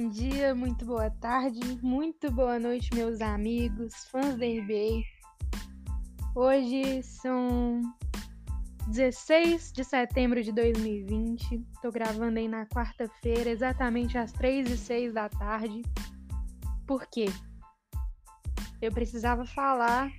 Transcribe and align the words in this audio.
Bom 0.00 0.10
dia, 0.10 0.54
muito 0.54 0.84
boa 0.84 1.10
tarde, 1.10 1.60
muito 1.82 2.30
boa 2.30 2.56
noite, 2.56 2.94
meus 2.94 3.20
amigos, 3.20 3.92
fãs 4.12 4.36
da 4.36 4.46
NBA. 4.46 5.02
Hoje 6.36 7.02
são 7.02 7.82
16 8.86 9.72
de 9.72 9.82
setembro 9.82 10.40
de 10.40 10.52
2020. 10.52 11.66
Tô 11.82 11.90
gravando 11.90 12.38
aí 12.38 12.46
na 12.46 12.64
quarta-feira, 12.66 13.50
exatamente 13.50 14.16
às 14.16 14.30
3 14.30 14.70
e 14.70 14.76
6 14.78 15.14
da 15.14 15.28
tarde. 15.28 15.82
Por 16.86 17.04
quê? 17.08 17.26
Eu 18.80 18.92
precisava 18.92 19.44
falar 19.46 20.12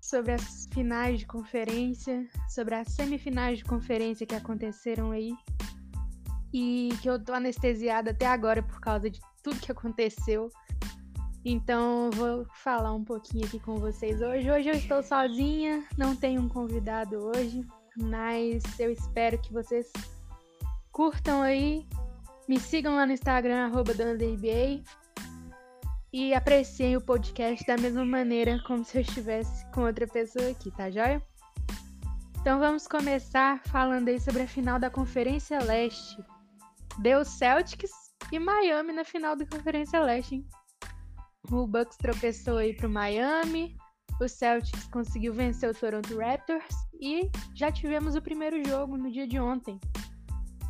sobre 0.00 0.30
as 0.30 0.68
finais 0.72 1.18
de 1.18 1.26
conferência, 1.26 2.24
sobre 2.48 2.76
as 2.76 2.86
semifinais 2.92 3.58
de 3.58 3.64
conferência 3.64 4.24
que 4.24 4.36
aconteceram 4.36 5.10
aí 5.10 5.32
e 6.52 6.90
que 7.02 7.08
eu 7.08 7.22
tô 7.22 7.32
anestesiada 7.32 8.10
até 8.10 8.26
agora 8.26 8.62
por 8.62 8.80
causa 8.80 9.10
de 9.10 9.20
tudo 9.42 9.60
que 9.60 9.72
aconteceu. 9.72 10.50
Então, 11.44 12.10
vou 12.12 12.46
falar 12.62 12.92
um 12.92 13.04
pouquinho 13.04 13.46
aqui 13.46 13.58
com 13.60 13.76
vocês 13.76 14.20
hoje. 14.20 14.50
Hoje 14.50 14.68
eu 14.68 14.74
estou 14.74 15.02
sozinha, 15.02 15.84
não 15.96 16.14
tenho 16.14 16.42
um 16.42 16.48
convidado 16.48 17.16
hoje, 17.16 17.64
mas 17.96 18.62
eu 18.78 18.90
espero 18.90 19.38
que 19.38 19.52
vocês 19.52 19.90
curtam 20.90 21.42
aí, 21.42 21.86
me 22.48 22.58
sigam 22.58 22.96
lá 22.96 23.06
no 23.06 23.12
Instagram, 23.12 23.66
arroba 23.66 23.92
e 26.12 26.34
apreciem 26.34 26.96
o 26.96 27.00
podcast 27.00 27.66
da 27.66 27.76
mesma 27.76 28.04
maneira 28.04 28.60
como 28.66 28.84
se 28.84 28.98
eu 28.98 29.02
estivesse 29.02 29.64
com 29.72 29.82
outra 29.82 30.06
pessoa 30.06 30.50
aqui, 30.50 30.70
tá 30.70 30.90
joia? 30.90 31.22
Então 32.40 32.58
vamos 32.58 32.88
começar 32.88 33.60
falando 33.64 34.08
aí 34.08 34.18
sobre 34.18 34.42
a 34.42 34.48
final 34.48 34.78
da 34.78 34.88
Conferência 34.88 35.62
Leste 35.62 36.16
deu 36.98 37.24
Celtics 37.24 37.90
e 38.32 38.38
Miami 38.38 38.92
na 38.92 39.04
final 39.04 39.36
da 39.36 39.46
Conferência 39.46 40.00
Leste. 40.00 40.36
Hein? 40.36 40.46
O 41.50 41.66
Bucks 41.66 41.96
tropeçou 41.96 42.58
aí 42.58 42.74
pro 42.74 42.90
Miami, 42.90 43.76
o 44.20 44.28
Celtics 44.28 44.86
conseguiu 44.88 45.32
vencer 45.32 45.70
o 45.70 45.74
Toronto 45.74 46.18
Raptors 46.18 46.74
e 47.00 47.30
já 47.54 47.70
tivemos 47.70 48.16
o 48.16 48.22
primeiro 48.22 48.62
jogo 48.68 48.96
no 48.96 49.10
dia 49.10 49.26
de 49.26 49.38
ontem. 49.38 49.78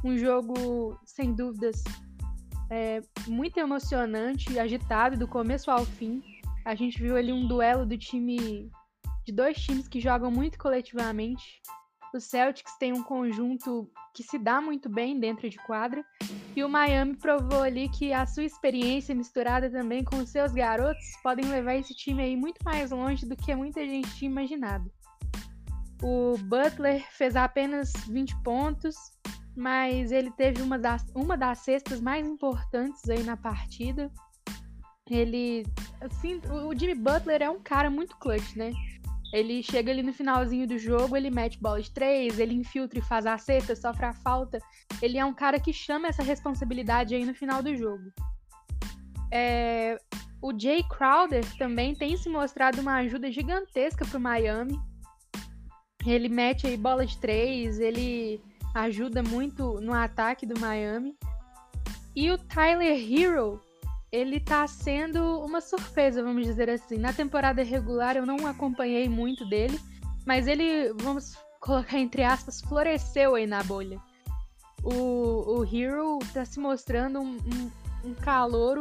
Um 0.04 0.16
jogo, 0.16 0.98
sem 1.04 1.34
dúvidas, 1.34 1.82
é, 2.70 3.00
muito 3.26 3.58
emocionante 3.58 4.58
agitado 4.58 5.16
do 5.16 5.26
começo 5.26 5.70
ao 5.70 5.84
fim. 5.84 6.22
A 6.64 6.74
gente 6.74 7.00
viu 7.00 7.16
ali 7.16 7.32
um 7.32 7.48
duelo 7.48 7.86
do 7.86 7.96
time 7.96 8.70
de 9.24 9.32
dois 9.32 9.56
times 9.58 9.88
que 9.88 10.00
jogam 10.00 10.30
muito 10.30 10.58
coletivamente. 10.58 11.62
O 12.14 12.20
Celtics 12.20 12.76
tem 12.78 12.92
um 12.92 13.02
conjunto 13.02 13.90
que 14.14 14.22
se 14.22 14.38
dá 14.38 14.60
muito 14.60 14.88
bem 14.88 15.20
dentro 15.20 15.48
de 15.48 15.58
quadra. 15.58 16.04
E 16.56 16.64
o 16.64 16.68
Miami 16.68 17.14
provou 17.16 17.62
ali 17.62 17.88
que 17.88 18.12
a 18.12 18.26
sua 18.26 18.44
experiência 18.44 19.14
misturada 19.14 19.70
também 19.70 20.02
com 20.02 20.16
os 20.16 20.30
seus 20.30 20.52
garotos 20.52 21.04
podem 21.22 21.44
levar 21.46 21.74
esse 21.74 21.94
time 21.94 22.22
aí 22.22 22.36
muito 22.36 22.58
mais 22.64 22.90
longe 22.90 23.26
do 23.26 23.36
que 23.36 23.54
muita 23.54 23.80
gente 23.86 24.12
tinha 24.16 24.30
imaginado. 24.30 24.90
O 26.02 26.36
Butler 26.38 27.04
fez 27.10 27.36
apenas 27.36 27.92
20 28.08 28.42
pontos, 28.42 28.96
mas 29.56 30.10
ele 30.10 30.30
teve 30.30 30.62
uma 30.62 30.78
das, 30.78 31.04
uma 31.14 31.36
das 31.36 31.58
cestas 31.58 32.00
mais 32.00 32.26
importantes 32.26 33.08
aí 33.08 33.22
na 33.22 33.36
partida. 33.36 34.10
Ele, 35.10 35.66
assim, 36.00 36.40
o 36.66 36.76
Jimmy 36.76 36.94
Butler 36.94 37.42
é 37.42 37.50
um 37.50 37.60
cara 37.60 37.90
muito 37.90 38.16
clutch, 38.16 38.56
né? 38.56 38.72
Ele 39.32 39.62
chega 39.62 39.92
ali 39.92 40.02
no 40.02 40.12
finalzinho 40.12 40.66
do 40.66 40.78
jogo, 40.78 41.16
ele 41.16 41.30
mete 41.30 41.60
bola 41.60 41.82
de 41.82 41.90
três, 41.90 42.38
ele 42.38 42.54
infiltra 42.54 42.98
e 42.98 43.02
faz 43.02 43.26
a 43.26 43.36
cesta, 43.36 43.76
sofre 43.76 44.06
a 44.06 44.12
falta. 44.12 44.58
Ele 45.02 45.18
é 45.18 45.24
um 45.24 45.34
cara 45.34 45.60
que 45.60 45.72
chama 45.72 46.08
essa 46.08 46.22
responsabilidade 46.22 47.14
aí 47.14 47.24
no 47.24 47.34
final 47.34 47.62
do 47.62 47.74
jogo. 47.76 48.04
É... 49.30 49.98
O 50.40 50.56
Jay 50.56 50.84
Crowder 50.84 51.44
também 51.58 51.94
tem 51.94 52.16
se 52.16 52.28
mostrado 52.28 52.80
uma 52.80 52.96
ajuda 52.98 53.30
gigantesca 53.30 54.06
pro 54.06 54.20
Miami. 54.20 54.78
Ele 56.06 56.28
mete 56.28 56.66
aí 56.66 56.76
bola 56.76 57.04
de 57.04 57.18
três, 57.18 57.80
ele 57.80 58.40
ajuda 58.72 59.20
muito 59.20 59.80
no 59.80 59.92
ataque 59.92 60.46
do 60.46 60.58
Miami. 60.60 61.16
E 62.14 62.30
o 62.30 62.38
Tyler 62.38 62.96
Hero 62.96 63.60
ele 64.10 64.40
tá 64.40 64.66
sendo 64.66 65.40
uma 65.40 65.60
surpresa, 65.60 66.22
vamos 66.22 66.46
dizer 66.46 66.70
assim. 66.70 66.96
Na 66.96 67.12
temporada 67.12 67.62
regular 67.62 68.16
eu 68.16 68.24
não 68.24 68.46
acompanhei 68.46 69.08
muito 69.08 69.44
dele, 69.48 69.78
mas 70.26 70.46
ele, 70.46 70.92
vamos 70.94 71.36
colocar 71.60 71.98
entre 71.98 72.22
aspas, 72.22 72.60
floresceu 72.60 73.34
aí 73.34 73.46
na 73.46 73.62
bolha. 73.62 74.00
O, 74.82 75.58
o 75.58 75.64
Hero 75.64 76.18
tá 76.32 76.44
se 76.44 76.58
mostrando 76.58 77.20
um, 77.20 77.36
um, 77.36 77.70
um 78.10 78.14
calouro 78.14 78.80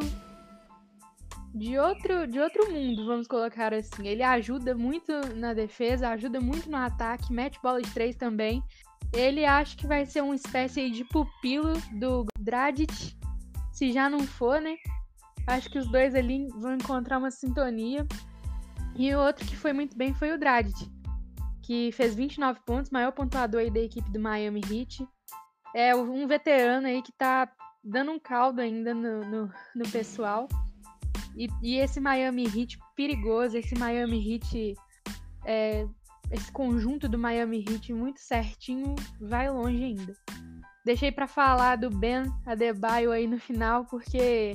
de 1.54 1.78
outro, 1.78 2.28
de 2.28 2.40
outro 2.40 2.72
mundo, 2.72 3.06
vamos 3.06 3.28
colocar 3.28 3.74
assim. 3.74 4.08
Ele 4.08 4.24
ajuda 4.24 4.76
muito 4.76 5.12
na 5.36 5.54
defesa, 5.54 6.10
ajuda 6.10 6.40
muito 6.40 6.70
no 6.70 6.78
ataque, 6.78 7.34
mete 7.34 7.60
bola 7.62 7.82
de 7.82 7.90
três 7.92 8.16
também. 8.16 8.64
Ele 9.12 9.46
acha 9.46 9.76
que 9.76 9.88
vai 9.88 10.06
ser 10.06 10.22
uma 10.22 10.36
espécie 10.36 10.92
de 10.92 11.04
pupilo 11.06 11.74
do 11.94 12.26
Dragic, 12.40 13.18
se 13.72 13.92
já 13.92 14.10
não 14.10 14.20
for, 14.20 14.62
né? 14.62 14.76
Acho 15.48 15.70
que 15.70 15.80
os 15.80 15.88
dois 15.88 16.14
ali 16.14 16.50
vão 16.50 16.76
encontrar 16.76 17.18
uma 17.18 17.32
sintonia. 17.32 18.06
E 18.98 19.14
o 19.16 19.20
outro 19.20 19.46
que 19.46 19.56
foi 19.56 19.72
muito 19.72 19.96
bem 19.96 20.14
foi 20.14 20.32
o 20.34 20.38
Dragic, 20.38 20.92
que 21.62 21.92
fez 21.94 22.14
29 22.16 22.60
pontos, 22.66 22.92
maior 22.92 23.12
pontuador 23.12 23.62
aí 23.62 23.72
da 23.72 23.80
equipe 23.80 24.12
do 24.12 24.20
Miami 24.20 24.62
Heat. 24.70 25.08
É 25.74 25.96
um 25.96 26.28
veterano 26.28 26.88
aí 26.88 27.02
que 27.02 27.12
tá 27.12 27.50
dando 27.84 28.12
um 28.12 28.20
caldo 28.20 28.60
ainda 28.60 28.94
no, 28.94 29.24
no, 29.24 29.54
no 29.76 29.90
pessoal. 29.90 30.48
E, 31.36 31.48
e, 31.62 31.78
esse 31.78 32.00
Miami 32.00 32.46
Heat 32.46 32.80
perigoso, 32.96 33.56
esse 33.56 33.78
Miami 33.78 34.34
Heat, 34.34 34.74
é, 35.46 35.88
esse 36.32 36.52
conjunto 36.52 37.08
do 37.08 37.18
Miami 37.18 37.64
Heat 37.70 37.94
muito 37.94 38.20
certinho, 38.20 38.96
vai 39.22 39.50
longe 39.50 39.84
ainda. 39.84 40.14
Deixei 40.84 41.12
para 41.12 41.28
falar 41.28 41.76
do 41.76 41.90
Ben 41.92 42.24
Adebayo 42.46 43.12
aí 43.12 43.28
no 43.28 43.40
final, 43.40 43.86
porque 43.86 44.54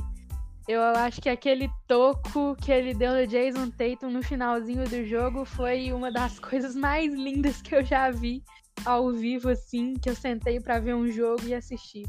eu 0.68 0.80
acho 0.80 1.20
que 1.20 1.28
aquele 1.28 1.68
toco 1.88 2.54
que 2.56 2.70
ele 2.70 2.94
deu 2.94 3.12
no 3.12 3.26
Jason 3.26 3.70
Tatum 3.70 4.10
no 4.10 4.22
finalzinho 4.22 4.88
do 4.88 5.04
jogo 5.04 5.44
foi 5.44 5.92
uma 5.92 6.10
das 6.10 6.38
coisas 6.40 6.74
mais 6.74 7.12
lindas 7.12 7.60
que 7.60 7.74
eu 7.74 7.84
já 7.84 8.10
vi 8.10 8.42
ao 8.84 9.12
vivo, 9.12 9.48
assim, 9.48 9.94
que 9.94 10.08
eu 10.08 10.14
sentei 10.14 10.60
para 10.60 10.78
ver 10.78 10.94
um 10.94 11.10
jogo 11.10 11.42
e 11.46 11.54
assistir. 11.54 12.04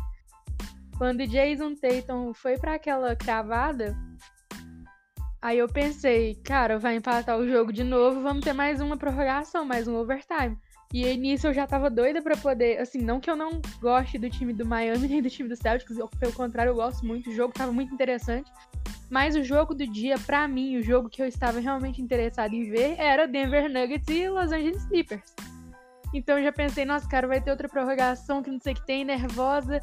Quando 0.98 1.28
Jason 1.28 1.76
Tatum 1.76 2.34
foi 2.34 2.58
para 2.58 2.76
aquela 2.76 3.16
cravada, 3.16 3.98
aí 5.42 5.58
eu 5.58 5.68
pensei, 5.68 6.36
cara, 6.36 6.78
vai 6.78 6.96
empatar 6.96 7.38
o 7.38 7.48
jogo 7.48 7.74
de 7.74 7.84
novo, 7.84 8.22
vamos 8.22 8.44
ter 8.44 8.54
mais 8.54 8.80
uma 8.80 8.98
prorrogação, 8.98 9.66
mais 9.66 9.88
um 9.88 9.96
overtime. 9.96 10.58
E 10.94 11.06
aí, 11.06 11.18
nisso 11.18 11.48
eu 11.48 11.54
já 11.54 11.66
tava 11.66 11.90
doida 11.90 12.22
para 12.22 12.38
poder. 12.38 12.80
Assim, 12.80 13.00
não 13.00 13.20
que 13.20 13.28
eu 13.28 13.36
não 13.36 13.60
goste 13.82 14.20
do 14.20 14.30
time 14.30 14.54
do 14.54 14.64
Miami 14.64 15.08
nem 15.10 15.22
do 15.24 15.30
time 15.30 15.50
do 15.50 15.56
Celtics, 15.56 15.98
pelo 16.20 16.34
contrário, 16.34 16.70
eu 16.70 16.76
gosto 16.76 17.04
muito. 17.04 17.32
O 17.32 17.34
jogo 17.34 17.52
tava 17.52 17.72
muito 17.72 17.92
interessante. 17.92 18.52
Mas 19.10 19.36
o 19.36 19.44
jogo 19.44 19.74
do 19.74 19.88
dia, 19.88 20.18
para 20.20 20.48
mim, 20.48 20.78
o 20.78 20.84
jogo 20.84 21.10
que 21.10 21.22
eu 21.22 21.28
estava 21.28 21.60
realmente 21.60 22.02
interessado 22.02 22.54
em 22.54 22.70
ver 22.70 22.96
era 23.00 23.28
Denver 23.28 23.68
Nuggets 23.72 24.08
e 24.08 24.30
Los 24.30 24.52
Angeles 24.52 24.86
Clippers. 24.86 25.36
Então 26.14 26.38
eu 26.38 26.44
já 26.44 26.52
pensei, 26.52 26.86
nossa, 26.86 27.08
cara, 27.08 27.28
vai 27.28 27.42
ter 27.42 27.50
outra 27.50 27.68
prorrogação 27.68 28.44
que 28.44 28.52
não 28.52 28.60
sei 28.60 28.74
o 28.74 28.76
que 28.76 28.86
tem, 28.86 29.04
nervosa. 29.04 29.82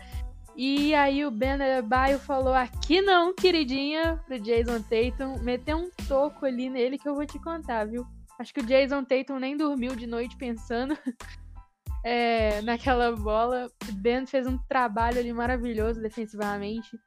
E 0.56 0.94
aí 0.94 1.24
o 1.24 1.30
Ben 1.30 1.58
Baio 1.84 2.18
falou: 2.18 2.54
aqui 2.54 3.00
não, 3.00 3.34
queridinha, 3.34 4.20
pro 4.26 4.38
Jason 4.38 4.80
Tatum. 4.82 5.42
Meteu 5.42 5.76
um 5.76 5.90
toco 6.06 6.46
ali 6.46 6.68
nele 6.68 6.98
que 6.98 7.08
eu 7.08 7.14
vou 7.14 7.26
te 7.26 7.38
contar, 7.38 7.86
viu? 7.86 8.06
Acho 8.40 8.54
que 8.54 8.60
o 8.60 8.66
Jason 8.66 9.04
Tatum 9.04 9.38
nem 9.38 9.54
dormiu 9.54 9.94
de 9.94 10.06
noite 10.06 10.34
pensando 10.34 10.96
é, 12.02 12.62
naquela 12.62 13.14
bola. 13.14 13.70
O 13.86 13.92
Ben 13.92 14.24
fez 14.24 14.46
um 14.46 14.56
trabalho 14.56 15.18
ali 15.18 15.30
maravilhoso 15.30 16.00
defensivamente. 16.00 16.98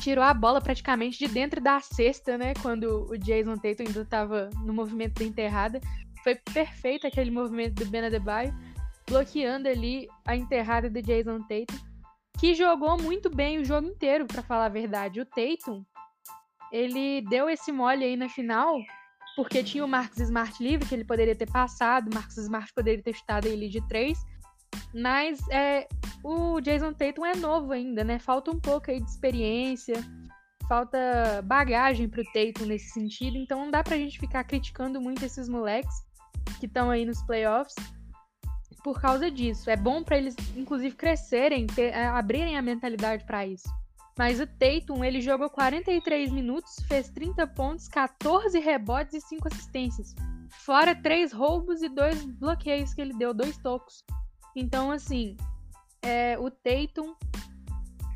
Tirou 0.00 0.22
a 0.22 0.32
bola 0.32 0.60
praticamente 0.60 1.18
de 1.18 1.26
dentro 1.26 1.60
da 1.60 1.80
cesta, 1.80 2.38
né? 2.38 2.54
Quando 2.62 3.10
o 3.10 3.18
Jason 3.18 3.56
Tatum 3.56 3.82
ainda 3.88 4.02
estava 4.02 4.50
no 4.64 4.72
movimento 4.72 5.18
da 5.18 5.24
enterrada. 5.24 5.80
Foi 6.22 6.36
perfeito 6.36 7.08
aquele 7.08 7.32
movimento 7.32 7.82
do 7.82 7.90
Ben 7.90 8.04
Adebayo, 8.04 8.54
bloqueando 9.08 9.68
ali 9.68 10.06
a 10.24 10.36
enterrada 10.36 10.88
do 10.88 11.02
Jason 11.02 11.40
Tatum, 11.40 11.76
que 12.38 12.54
jogou 12.54 12.96
muito 13.02 13.28
bem 13.28 13.58
o 13.58 13.64
jogo 13.64 13.88
inteiro, 13.88 14.28
para 14.28 14.44
falar 14.44 14.66
a 14.66 14.68
verdade. 14.68 15.20
O 15.20 15.26
Tatum, 15.26 15.84
ele 16.70 17.20
deu 17.22 17.50
esse 17.50 17.72
mole 17.72 18.04
aí 18.04 18.16
na 18.16 18.28
final 18.28 18.78
porque 19.36 19.62
tinha 19.62 19.84
o 19.84 19.88
Marcos 19.88 20.18
Smart 20.18 20.62
livre, 20.62 20.86
que 20.86 20.94
ele 20.94 21.04
poderia 21.04 21.34
ter 21.34 21.50
passado, 21.50 22.10
o 22.10 22.14
Marcos 22.14 22.36
Smart 22.36 22.72
poderia 22.74 23.02
ter 23.02 23.14
chutado 23.14 23.46
ele 23.46 23.68
de 23.68 23.80
três, 23.88 24.18
mas 24.94 25.40
é, 25.48 25.86
o 26.22 26.60
Jason 26.60 26.92
Tatum 26.92 27.24
é 27.24 27.34
novo 27.34 27.72
ainda, 27.72 28.04
né? 28.04 28.18
Falta 28.18 28.50
um 28.50 28.60
pouco 28.60 28.90
aí 28.90 29.00
de 29.00 29.10
experiência, 29.10 29.94
falta 30.68 31.42
bagagem 31.44 32.08
pro 32.08 32.24
Tatum 32.24 32.66
nesse 32.66 32.90
sentido, 32.90 33.36
então 33.36 33.60
não 33.60 33.70
dá 33.70 33.82
pra 33.82 33.96
gente 33.96 34.18
ficar 34.18 34.44
criticando 34.44 35.00
muito 35.00 35.24
esses 35.24 35.48
moleques 35.48 35.94
que 36.60 36.66
estão 36.66 36.90
aí 36.90 37.04
nos 37.04 37.22
playoffs 37.22 37.74
por 38.82 39.00
causa 39.00 39.30
disso. 39.30 39.70
É 39.70 39.76
bom 39.76 40.02
para 40.02 40.18
eles, 40.18 40.34
inclusive, 40.56 40.94
crescerem, 40.94 41.66
ter, 41.66 41.92
é, 41.92 42.06
abrirem 42.06 42.56
a 42.56 42.62
mentalidade 42.62 43.24
para 43.24 43.46
isso. 43.46 43.68
Mas 44.18 44.40
o 44.40 44.46
Tatum, 44.46 45.02
ele 45.02 45.20
jogou 45.20 45.48
43 45.48 46.30
minutos, 46.30 46.76
fez 46.86 47.08
30 47.08 47.46
pontos, 47.48 47.88
14 47.88 48.58
rebotes 48.58 49.14
e 49.14 49.20
5 49.20 49.48
assistências. 49.48 50.14
Fora 50.50 50.94
três 50.94 51.32
roubos 51.32 51.82
e 51.82 51.88
dois 51.88 52.24
bloqueios 52.24 52.92
que 52.92 53.00
ele 53.00 53.14
deu, 53.14 53.32
dois 53.32 53.56
tocos. 53.56 54.04
Então, 54.54 54.90
assim, 54.90 55.36
é, 56.02 56.38
o 56.38 56.50
Tatum, 56.50 57.14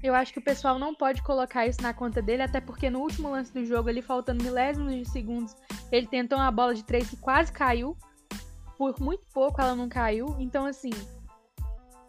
eu 0.03 0.15
acho 0.15 0.33
que 0.33 0.39
o 0.39 0.45
pessoal 0.45 0.79
não 0.79 0.95
pode 0.95 1.23
colocar 1.23 1.67
isso 1.67 1.81
na 1.81 1.95
conta 1.95 2.21
dele, 2.21 2.43
até 2.43 2.61
porque 2.61 2.91
no 2.91 3.01
último 3.01 3.31
lance 3.31 3.53
do 3.53 3.65
jogo, 3.65 3.89
ali 3.89 4.03
faltando 4.03 4.45
milésimos 4.45 4.95
de 4.95 5.09
segundos, 5.09 5.57
ele 5.91 6.07
tentou 6.07 6.39
uma 6.39 6.51
bola 6.51 6.75
de 6.75 6.85
três 6.85 7.09
que 7.09 7.17
quase 7.17 7.51
caiu. 7.51 7.97
Por 8.77 9.01
muito 9.01 9.25
pouco 9.33 9.61
ela 9.61 9.75
não 9.75 9.89
caiu. 9.89 10.37
Então, 10.39 10.67
assim, 10.67 10.91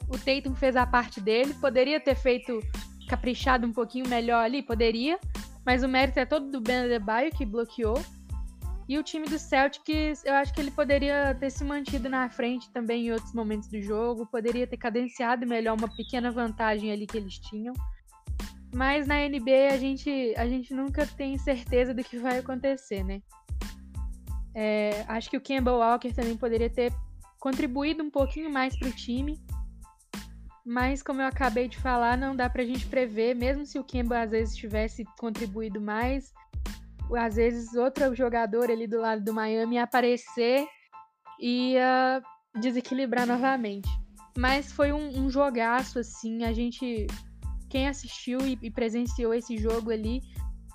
o 0.10 0.18
Tatum 0.18 0.54
fez 0.54 0.76
a 0.76 0.86
parte 0.86 1.22
dele. 1.22 1.54
Poderia 1.54 2.00
ter 2.00 2.16
feito 2.16 2.60
caprichado 3.08 3.66
um 3.66 3.74
pouquinho 3.74 4.08
melhor 4.08 4.44
ali? 4.44 4.62
Poderia. 4.62 5.20
Mas 5.66 5.84
o 5.84 5.88
mérito 5.88 6.20
é 6.20 6.26
todo 6.26 6.50
do 6.50 6.62
Ben 6.62 6.86
Adebayo, 6.86 7.32
que 7.32 7.46
bloqueou. 7.46 8.00
E 8.88 8.98
o 8.98 9.04
time 9.04 9.28
do 9.28 9.38
Celtics, 9.38 10.24
eu 10.24 10.34
acho 10.34 10.54
que 10.54 10.62
ele 10.62 10.72
poderia 10.72 11.36
ter 11.36 11.50
se 11.50 11.62
mantido 11.64 12.08
na 12.08 12.30
frente 12.30 12.70
também 12.72 13.08
em 13.08 13.12
outros 13.12 13.34
momentos 13.34 13.68
do 13.68 13.82
jogo, 13.82 14.26
poderia 14.26 14.66
ter 14.66 14.78
cadenciado 14.78 15.46
melhor 15.46 15.78
uma 15.78 15.94
pequena 15.94 16.32
vantagem 16.32 16.90
ali 16.90 17.06
que 17.06 17.18
eles 17.18 17.38
tinham. 17.38 17.74
Mas 18.74 19.06
na 19.06 19.16
NBA 19.28 19.74
a 19.74 19.78
gente, 19.78 20.34
a 20.38 20.48
gente 20.48 20.74
nunca 20.74 21.06
tem 21.06 21.38
certeza 21.38 21.94
do 21.94 22.02
que 22.02 22.18
vai 22.18 22.38
acontecer, 22.38 23.04
né? 23.04 23.22
É, 24.56 25.04
acho 25.10 25.30
que 25.30 25.38
o 25.38 25.42
Campbell 25.42 25.80
Walker 25.80 26.14
também 26.14 26.38
poderia 26.38 26.70
ter 26.70 26.94
contribuído 27.40 28.04
um 28.04 28.10
pouquinho 28.10 28.50
mais 28.50 28.78
para 28.78 28.88
o 28.88 28.92
time. 28.92 29.38
Mas, 30.70 31.02
como 31.02 31.22
eu 31.22 31.26
acabei 31.28 31.70
de 31.70 31.78
falar, 31.78 32.18
não 32.18 32.36
dá 32.36 32.50
pra 32.50 32.66
gente 32.66 32.86
prever, 32.88 33.34
mesmo 33.34 33.66
se 33.66 33.80
o 33.80 33.86
Kemba 33.86 34.20
às 34.20 34.32
vezes 34.32 34.54
tivesse 34.54 35.06
contribuído 35.18 35.80
mais, 35.80 36.34
às 37.18 37.38
vezes 37.38 37.74
outro 37.74 38.14
jogador 38.14 38.70
ali 38.70 38.86
do 38.86 39.00
lado 39.00 39.24
do 39.24 39.34
Miami 39.34 39.76
ia 39.76 39.84
aparecer 39.84 40.68
e 41.40 41.72
ia 41.72 42.22
desequilibrar 42.60 43.26
novamente. 43.26 43.88
Mas 44.38 44.70
foi 44.70 44.92
um, 44.92 45.08
um 45.18 45.30
jogaço, 45.30 46.00
assim, 46.00 46.44
a 46.44 46.52
gente. 46.52 47.08
Quem 47.70 47.88
assistiu 47.88 48.42
e, 48.42 48.60
e, 48.62 48.70
presenciou 48.70 49.34
esse 49.34 49.58
jogo 49.58 49.90
ali 49.90 50.22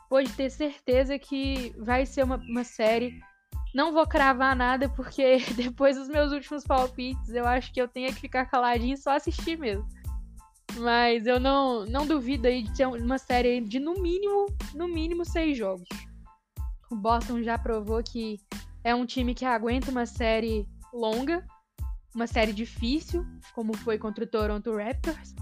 pode 0.08 0.32
ter 0.32 0.50
certeza 0.50 1.18
que 1.18 1.74
vai 1.78 2.06
ser 2.06 2.24
uma, 2.24 2.36
uma 2.36 2.64
série. 2.64 3.20
Não 3.74 3.92
vou 3.92 4.06
cravar 4.06 4.54
nada, 4.54 4.88
porque 4.88 5.38
depois 5.56 5.96
dos 5.96 6.08
meus 6.08 6.32
últimos 6.32 6.64
palpites, 6.64 7.30
eu 7.30 7.46
acho 7.46 7.72
que 7.72 7.80
eu 7.80 7.88
tenho 7.88 8.12
que 8.12 8.20
ficar 8.20 8.46
caladinho 8.46 8.94
e 8.94 8.98
só 8.98 9.16
assistir 9.16 9.58
mesmo. 9.58 9.86
Mas 10.76 11.26
eu 11.26 11.38
não, 11.38 11.84
não 11.84 12.06
duvido 12.06 12.46
aí 12.46 12.62
de 12.62 12.74
ter 12.74 12.86
uma 12.86 13.19
série 13.19 13.60
de 13.60 13.78
no 13.78 13.94
mínimo, 13.94 14.46
no 14.74 14.88
mínimo 14.88 15.24
seis 15.24 15.56
jogos. 15.56 15.88
O 16.90 16.96
Boston 16.96 17.42
já 17.42 17.58
provou 17.58 18.02
que 18.02 18.38
é 18.84 18.94
um 18.94 19.06
time 19.06 19.34
que 19.34 19.44
aguenta 19.44 19.90
uma 19.90 20.06
série 20.06 20.66
longa, 20.92 21.44
uma 22.14 22.26
série 22.26 22.52
difícil, 22.52 23.24
como 23.54 23.76
foi 23.76 23.98
contra 23.98 24.24
o 24.24 24.26
Toronto 24.26 24.76
Raptors. 24.76 25.34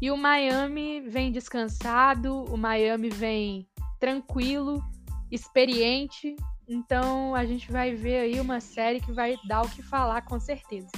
E 0.00 0.10
o 0.10 0.16
Miami 0.16 1.00
vem 1.00 1.32
descansado, 1.32 2.44
o 2.44 2.56
Miami 2.56 3.08
vem 3.08 3.68
tranquilo, 3.98 4.82
experiente. 5.30 6.36
Então 6.68 7.34
a 7.34 7.46
gente 7.46 7.72
vai 7.72 7.94
ver 7.94 8.18
aí 8.18 8.40
uma 8.40 8.60
série 8.60 9.00
que 9.00 9.10
vai 9.10 9.36
dar 9.46 9.62
o 9.62 9.70
que 9.70 9.82
falar 9.82 10.22
com 10.22 10.38
certeza. 10.38 10.90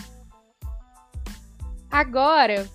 Agora, 1.90 2.68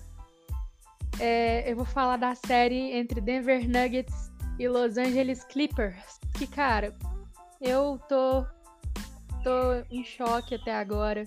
é, 1.18 1.70
eu 1.70 1.76
vou 1.76 1.84
falar 1.84 2.16
da 2.16 2.34
série 2.34 2.92
entre 2.92 3.20
Denver 3.20 3.68
Nuggets 3.68 4.30
e 4.58 4.68
Los 4.68 4.96
Angeles 4.96 5.44
Clippers. 5.44 6.18
Que, 6.34 6.46
cara, 6.46 6.94
eu 7.60 7.98
tô, 8.08 8.44
tô 9.42 9.84
em 9.90 10.04
choque 10.04 10.54
até 10.54 10.74
agora. 10.74 11.26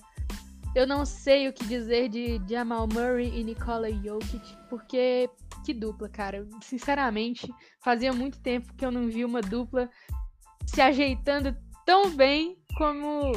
Eu 0.75 0.86
não 0.86 1.04
sei 1.06 1.48
o 1.48 1.54
que 1.54 1.65
dizer 1.65 2.10
de 2.10 2.39
Jamal 2.48 2.88
Murray 2.88 3.39
e 3.39 3.44
Nikola 3.44 3.92
Jokic, 3.92 4.56
porque 4.69 5.30
que 5.65 5.74
dupla, 5.74 6.07
cara. 6.07 6.48
Sinceramente, 6.62 7.51
fazia 7.80 8.13
muito 8.13 8.39
tempo 8.39 8.74
que 8.75 8.86
eu 8.86 8.92
não 8.92 9.07
vi 9.07 9.25
uma 9.25 9.42
dupla 9.42 9.89
se 10.69 10.81
ajeitando 10.81 11.56
tão 11.86 12.16
bem 12.16 12.57
como 12.77 13.31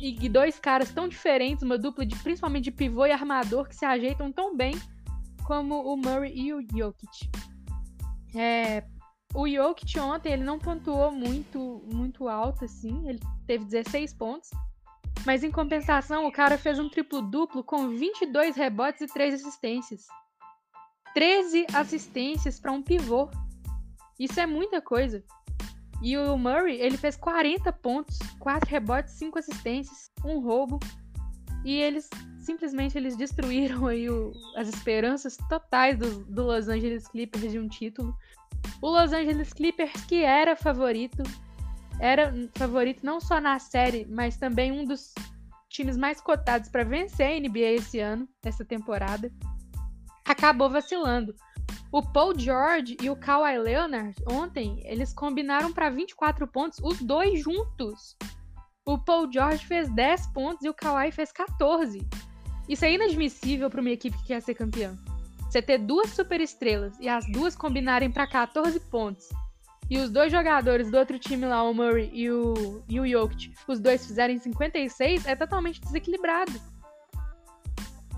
e 0.00 0.28
dois 0.28 0.58
caras 0.58 0.90
tão 0.90 1.08
diferentes, 1.08 1.62
uma 1.62 1.78
dupla 1.78 2.04
de 2.04 2.14
principalmente 2.16 2.64
de 2.64 2.70
pivô 2.70 3.06
e 3.06 3.12
armador 3.12 3.66
que 3.66 3.74
se 3.74 3.84
ajeitam 3.84 4.30
tão 4.30 4.54
bem 4.54 4.74
como 5.46 5.80
o 5.82 5.96
Murray 5.96 6.32
e 6.34 6.52
o 6.52 6.60
Jokic. 6.60 7.30
É, 8.34 8.84
o 9.34 9.48
Jokic 9.48 9.98
ontem 9.98 10.32
ele 10.32 10.44
não 10.44 10.58
pontuou 10.58 11.10
muito, 11.10 11.82
muito 11.92 12.28
alto, 12.28 12.64
assim. 12.64 13.08
Ele 13.08 13.20
teve 13.46 13.64
16 13.64 14.12
pontos. 14.14 14.50
Mas 15.24 15.42
em 15.42 15.50
compensação, 15.50 16.26
o 16.26 16.32
cara 16.32 16.58
fez 16.58 16.78
um 16.78 16.88
triplo-duplo 16.88 17.64
com 17.64 17.88
22 17.88 18.56
rebotes 18.56 19.00
e 19.02 19.06
3 19.06 19.34
assistências. 19.34 20.06
13 21.14 21.66
assistências 21.74 22.60
para 22.60 22.72
um 22.72 22.82
pivô. 22.82 23.30
Isso 24.18 24.38
é 24.38 24.46
muita 24.46 24.80
coisa. 24.80 25.24
E 26.02 26.16
o 26.16 26.36
Murray, 26.36 26.76
ele 26.80 26.96
fez 26.96 27.16
40 27.16 27.72
pontos, 27.72 28.18
4 28.38 28.68
rebotes, 28.68 29.14
5 29.14 29.38
assistências, 29.38 30.10
um 30.24 30.40
roubo. 30.40 30.78
E 31.64 31.80
eles 31.80 32.08
simplesmente 32.38 32.96
eles 32.96 33.16
destruíram 33.16 33.86
aí 33.86 34.08
o, 34.08 34.32
as 34.56 34.68
esperanças 34.68 35.36
totais 35.48 35.98
do, 35.98 36.24
do 36.26 36.44
Los 36.44 36.68
Angeles 36.68 37.08
Clippers 37.08 37.50
de 37.50 37.58
um 37.58 37.68
título. 37.68 38.16
O 38.80 38.88
Los 38.88 39.12
Angeles 39.12 39.52
Clippers, 39.52 39.92
que 40.06 40.22
era 40.22 40.54
favorito, 40.54 41.22
era 41.98 42.32
favorito 42.54 43.04
não 43.04 43.20
só 43.20 43.40
na 43.40 43.58
série, 43.58 44.06
mas 44.08 44.36
também 44.36 44.70
um 44.70 44.84
dos 44.84 45.14
times 45.68 45.96
mais 45.96 46.20
cotados 46.20 46.68
para 46.68 46.84
vencer 46.84 47.26
a 47.26 47.40
NBA 47.40 47.76
esse 47.76 47.98
ano, 47.98 48.28
essa 48.44 48.64
temporada, 48.64 49.32
acabou 50.24 50.70
vacilando. 50.70 51.34
O 51.92 52.02
Paul 52.02 52.38
George 52.38 52.96
e 53.00 53.08
o 53.08 53.16
Kawhi 53.16 53.58
Leonard, 53.58 54.14
ontem, 54.30 54.80
eles 54.84 55.14
combinaram 55.14 55.72
para 55.72 55.88
24 55.88 56.46
pontos, 56.46 56.78
os 56.82 57.00
dois 57.00 57.40
juntos. 57.40 58.16
O 58.84 58.98
Paul 58.98 59.30
George 59.32 59.66
fez 59.66 59.88
10 59.88 60.26
pontos 60.28 60.64
e 60.64 60.68
o 60.68 60.74
Kawhi 60.74 61.10
fez 61.10 61.32
14. 61.32 62.06
Isso 62.68 62.84
é 62.84 62.92
inadmissível 62.92 63.70
para 63.70 63.80
uma 63.80 63.90
equipe 63.90 64.16
que 64.18 64.26
quer 64.26 64.40
ser 64.42 64.54
campeã. 64.54 64.96
Você 65.48 65.62
ter 65.62 65.78
duas 65.78 66.10
superestrelas 66.10 66.98
e 67.00 67.08
as 67.08 67.24
duas 67.30 67.54
combinarem 67.54 68.10
para 68.10 68.26
14 68.26 68.78
pontos. 68.80 69.28
E 69.88 69.98
os 69.98 70.10
dois 70.10 70.32
jogadores 70.32 70.90
do 70.90 70.98
outro 70.98 71.18
time 71.18 71.46
lá, 71.46 71.62
o 71.62 71.72
Murray 71.72 72.10
e 72.12 72.28
o, 72.28 72.82
e 72.88 72.98
o 72.98 73.06
Jokic, 73.06 73.54
os 73.68 73.78
dois 73.78 74.04
fizerem 74.04 74.38
56, 74.38 75.26
é 75.26 75.36
totalmente 75.36 75.80
desequilibrado. 75.80 76.52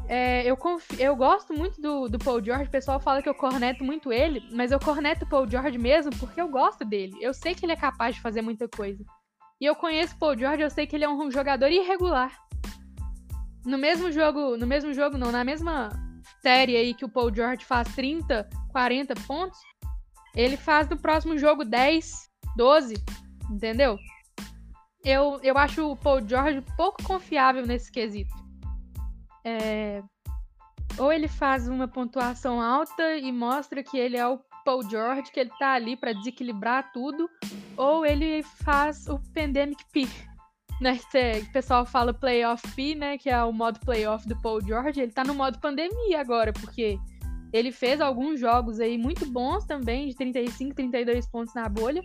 É, 0.09 0.43
eu, 0.51 0.57
confio, 0.57 0.99
eu 0.99 1.15
gosto 1.15 1.53
muito 1.53 1.79
do, 1.83 2.09
do 2.09 2.19
Paul 2.19 2.43
George, 2.43 2.65
o 2.65 2.71
pessoal 2.71 2.99
fala 2.99 3.21
que 3.21 3.29
eu 3.29 3.35
corneto 3.35 3.85
muito 3.85 4.11
ele, 4.11 4.43
mas 4.53 4.73
eu 4.73 4.81
corneto 4.81 5.27
o 5.27 5.29
Paul 5.29 5.47
George 5.47 5.77
mesmo 5.77 6.11
porque 6.19 6.41
eu 6.41 6.49
gosto 6.49 6.83
dele. 6.83 7.15
Eu 7.21 7.35
sei 7.35 7.55
que 7.55 7.67
ele 7.67 7.73
é 7.73 7.77
capaz 7.77 8.15
de 8.15 8.23
fazer 8.23 8.41
muita 8.41 8.67
coisa. 8.67 9.05
E 9.61 9.67
eu 9.67 9.77
conheço 9.77 10.15
o 10.15 10.19
Paul 10.19 10.39
George, 10.39 10.63
eu 10.63 10.71
sei 10.71 10.87
que 10.87 10.97
ele 10.97 11.05
é 11.05 11.09
um 11.09 11.31
jogador 11.31 11.71
irregular. 11.71 12.33
No 13.67 13.77
mesmo 13.77 14.11
jogo, 14.11 14.57
no 14.57 14.67
mesmo 14.67 14.95
jogo 14.95 15.19
não, 15.19 15.31
na 15.31 15.45
mesma 15.45 15.91
série 16.41 16.75
aí 16.75 16.95
que 16.95 17.05
o 17.05 17.09
Paul 17.11 17.35
George 17.35 17.67
faz 17.67 17.95
30, 17.95 18.49
40 18.73 19.15
pontos, 19.27 19.59
ele 20.35 20.57
faz 20.57 20.89
no 20.89 20.97
próximo 20.97 21.37
jogo 21.37 21.67
10, 21.67 22.31
12, 22.57 22.95
entendeu? 23.51 23.99
Eu, 25.05 25.39
eu 25.43 25.59
acho 25.59 25.91
o 25.91 25.97
Paul 25.97 26.27
George 26.27 26.65
pouco 26.79 27.03
confiável 27.03 27.67
nesse 27.67 27.93
quesito. 27.93 28.48
É, 29.45 30.03
ou 30.99 31.13
ele 31.13 31.29
faz 31.29 31.69
uma 31.69 31.87
pontuação 31.87 32.61
alta 32.61 33.17
e 33.17 33.31
mostra 33.31 33.83
que 33.83 33.97
ele 33.97 34.17
é 34.17 34.27
o 34.27 34.41
Paul 34.65 34.83
George, 34.89 35.31
que 35.33 35.41
ele 35.41 35.51
tá 35.59 35.73
ali 35.73 35.97
para 35.97 36.13
desequilibrar 36.13 36.93
tudo, 36.93 37.29
ou 37.77 38.05
ele 38.05 38.43
faz 38.43 39.07
o 39.07 39.19
Pandemic 39.33 39.83
P, 39.93 40.07
né, 40.81 40.99
o 41.43 41.53
pessoal 41.53 41.87
fala 41.87 42.13
Playoff 42.13 42.63
P, 42.75 42.95
né, 42.95 43.17
que 43.19 43.31
é 43.31 43.43
o 43.43 43.53
modo 43.53 43.81
playoff 43.81 44.29
do 44.29 44.41
Paul 44.41 44.61
George, 44.61 45.01
ele 45.01 45.13
tá 45.13 45.25
no 45.25 45.35
modo 45.35 45.59
pandemia 45.59 46.21
agora, 46.21 46.53
porque 46.53 46.99
ele 47.53 47.73
fez 47.73 48.01
alguns 48.01 48.39
jogos 48.39 48.79
aí 48.79 48.99
muito 48.99 49.25
bons 49.25 49.65
também, 49.65 50.09
de 50.09 50.15
35, 50.17 50.75
32 50.75 51.27
pontos 51.29 51.55
na 51.55 51.69
bolha, 51.69 52.03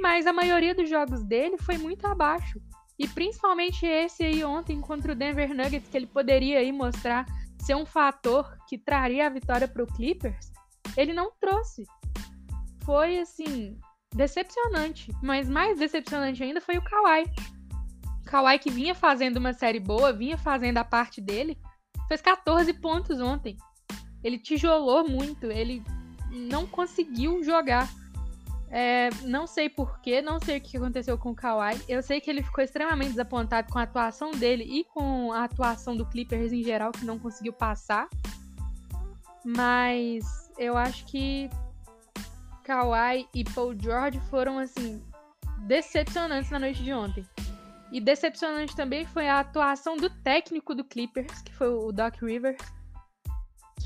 mas 0.00 0.26
a 0.26 0.32
maioria 0.32 0.74
dos 0.74 0.90
jogos 0.90 1.22
dele 1.24 1.56
foi 1.58 1.78
muito 1.78 2.04
abaixo. 2.06 2.60
E 3.02 3.08
principalmente 3.08 3.84
esse 3.84 4.22
aí 4.22 4.44
ontem 4.44 4.80
contra 4.80 5.10
o 5.10 5.14
Denver 5.16 5.52
Nuggets, 5.52 5.88
que 5.88 5.96
ele 5.96 6.06
poderia 6.06 6.60
aí 6.60 6.70
mostrar 6.70 7.26
ser 7.58 7.74
um 7.74 7.84
fator 7.84 8.56
que 8.68 8.78
traria 8.78 9.26
a 9.26 9.28
vitória 9.28 9.66
para 9.66 9.82
o 9.82 9.88
Clippers, 9.88 10.52
ele 10.96 11.12
não 11.12 11.32
trouxe. 11.40 11.84
Foi 12.84 13.18
assim, 13.18 13.76
decepcionante. 14.14 15.10
Mas 15.20 15.48
mais 15.48 15.80
decepcionante 15.80 16.44
ainda 16.44 16.60
foi 16.60 16.78
o 16.78 16.82
Kawhi. 16.82 17.24
Kawhi, 18.24 18.60
que 18.60 18.70
vinha 18.70 18.94
fazendo 18.94 19.38
uma 19.38 19.52
série 19.52 19.80
boa, 19.80 20.12
vinha 20.12 20.38
fazendo 20.38 20.78
a 20.78 20.84
parte 20.84 21.20
dele, 21.20 21.58
fez 22.06 22.22
14 22.22 22.72
pontos 22.74 23.20
ontem. 23.20 23.56
Ele 24.22 24.38
tijolou 24.38 25.08
muito, 25.08 25.46
ele 25.46 25.82
não 26.30 26.68
conseguiu 26.68 27.42
jogar. 27.42 27.90
É, 28.74 29.10
não 29.24 29.46
sei 29.46 29.68
porquê, 29.68 30.22
não 30.22 30.40
sei 30.40 30.56
o 30.56 30.60
que 30.60 30.78
aconteceu 30.78 31.18
com 31.18 31.32
o 31.32 31.34
Kawhi. 31.34 31.78
Eu 31.86 32.02
sei 32.02 32.22
que 32.22 32.30
ele 32.30 32.42
ficou 32.42 32.64
extremamente 32.64 33.10
desapontado 33.10 33.70
com 33.70 33.78
a 33.78 33.82
atuação 33.82 34.30
dele 34.30 34.64
e 34.64 34.84
com 34.84 35.30
a 35.30 35.44
atuação 35.44 35.94
do 35.94 36.06
Clippers 36.06 36.54
em 36.54 36.62
geral, 36.62 36.90
que 36.90 37.04
não 37.04 37.18
conseguiu 37.18 37.52
passar. 37.52 38.08
Mas 39.44 40.24
eu 40.58 40.74
acho 40.78 41.04
que 41.04 41.50
Kawhi 42.64 43.28
e 43.34 43.44
Paul 43.44 43.74
George 43.78 44.18
foram, 44.30 44.58
assim, 44.58 45.04
decepcionantes 45.66 46.50
na 46.50 46.58
noite 46.58 46.82
de 46.82 46.94
ontem. 46.94 47.26
E 47.92 48.00
decepcionante 48.00 48.74
também 48.74 49.04
foi 49.04 49.28
a 49.28 49.40
atuação 49.40 49.98
do 49.98 50.08
técnico 50.08 50.74
do 50.74 50.82
Clippers, 50.82 51.42
que 51.42 51.54
foi 51.54 51.68
o 51.68 51.92
Doc 51.92 52.22
Rivers, 52.22 52.56